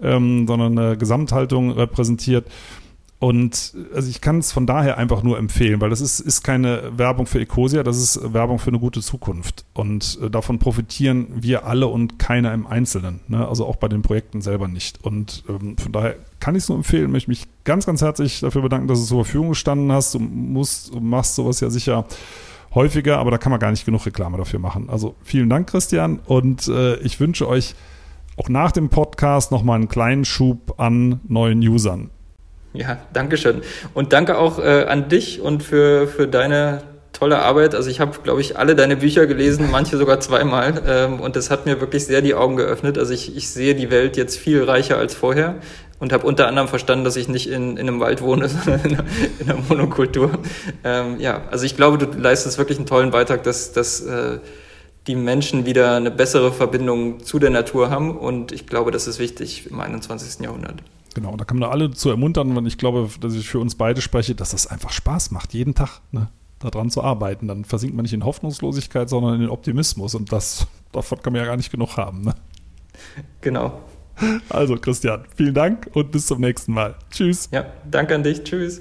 [0.00, 2.46] ähm, sondern eine Gesamthaltung repräsentiert.
[3.18, 6.92] Und also ich kann es von daher einfach nur empfehlen, weil das ist, ist keine
[6.98, 9.64] Werbung für Ecosia, das ist Werbung für eine gute Zukunft.
[9.72, 13.20] Und äh, davon profitieren wir alle und keiner im Einzelnen.
[13.28, 13.48] Ne?
[13.48, 15.02] Also auch bei den Projekten selber nicht.
[15.02, 18.60] Und ähm, von daher kann ich es nur empfehlen, möchte mich ganz, ganz herzlich dafür
[18.60, 20.14] bedanken, dass du zur Verfügung gestanden hast.
[20.14, 22.04] Du musst, du machst sowas ja sicher
[22.76, 24.88] häufiger, aber da kann man gar nicht genug Reklame dafür machen.
[24.88, 27.74] Also vielen Dank, Christian, und äh, ich wünsche euch
[28.36, 32.10] auch nach dem Podcast nochmal einen kleinen Schub an neuen Usern.
[32.74, 33.62] Ja, danke schön.
[33.94, 36.82] Und danke auch äh, an dich und für, für deine
[37.16, 37.74] tolle Arbeit.
[37.74, 40.82] Also ich habe, glaube ich, alle deine Bücher gelesen, manche sogar zweimal.
[40.86, 42.98] Ähm, und das hat mir wirklich sehr die Augen geöffnet.
[42.98, 45.56] Also ich, ich sehe die Welt jetzt viel reicher als vorher
[45.98, 48.94] und habe unter anderem verstanden, dass ich nicht in, in einem Wald wohne, sondern in
[48.94, 49.04] einer,
[49.38, 50.30] in einer Monokultur.
[50.84, 54.38] Ähm, ja, also ich glaube, du leistest wirklich einen tollen Beitrag, dass, dass äh,
[55.06, 58.16] die Menschen wieder eine bessere Verbindung zu der Natur haben.
[58.16, 60.40] Und ich glaube, das ist wichtig im 21.
[60.44, 60.82] Jahrhundert.
[61.14, 64.02] Genau, da kann man alle zu ermuntern, und ich glaube, dass ich für uns beide
[64.02, 66.28] spreche, dass das einfach Spaß macht, jeden Tag ne,
[66.58, 67.48] daran zu arbeiten.
[67.48, 70.14] Dann versinkt man nicht in Hoffnungslosigkeit, sondern in den Optimismus.
[70.14, 72.22] Und das, davon kann man ja gar nicht genug haben.
[72.22, 72.34] Ne?
[73.40, 73.80] Genau.
[74.48, 76.94] Also, Christian, vielen Dank und bis zum nächsten Mal.
[77.10, 77.48] Tschüss.
[77.52, 78.42] Ja, danke an dich.
[78.44, 78.80] Tschüss.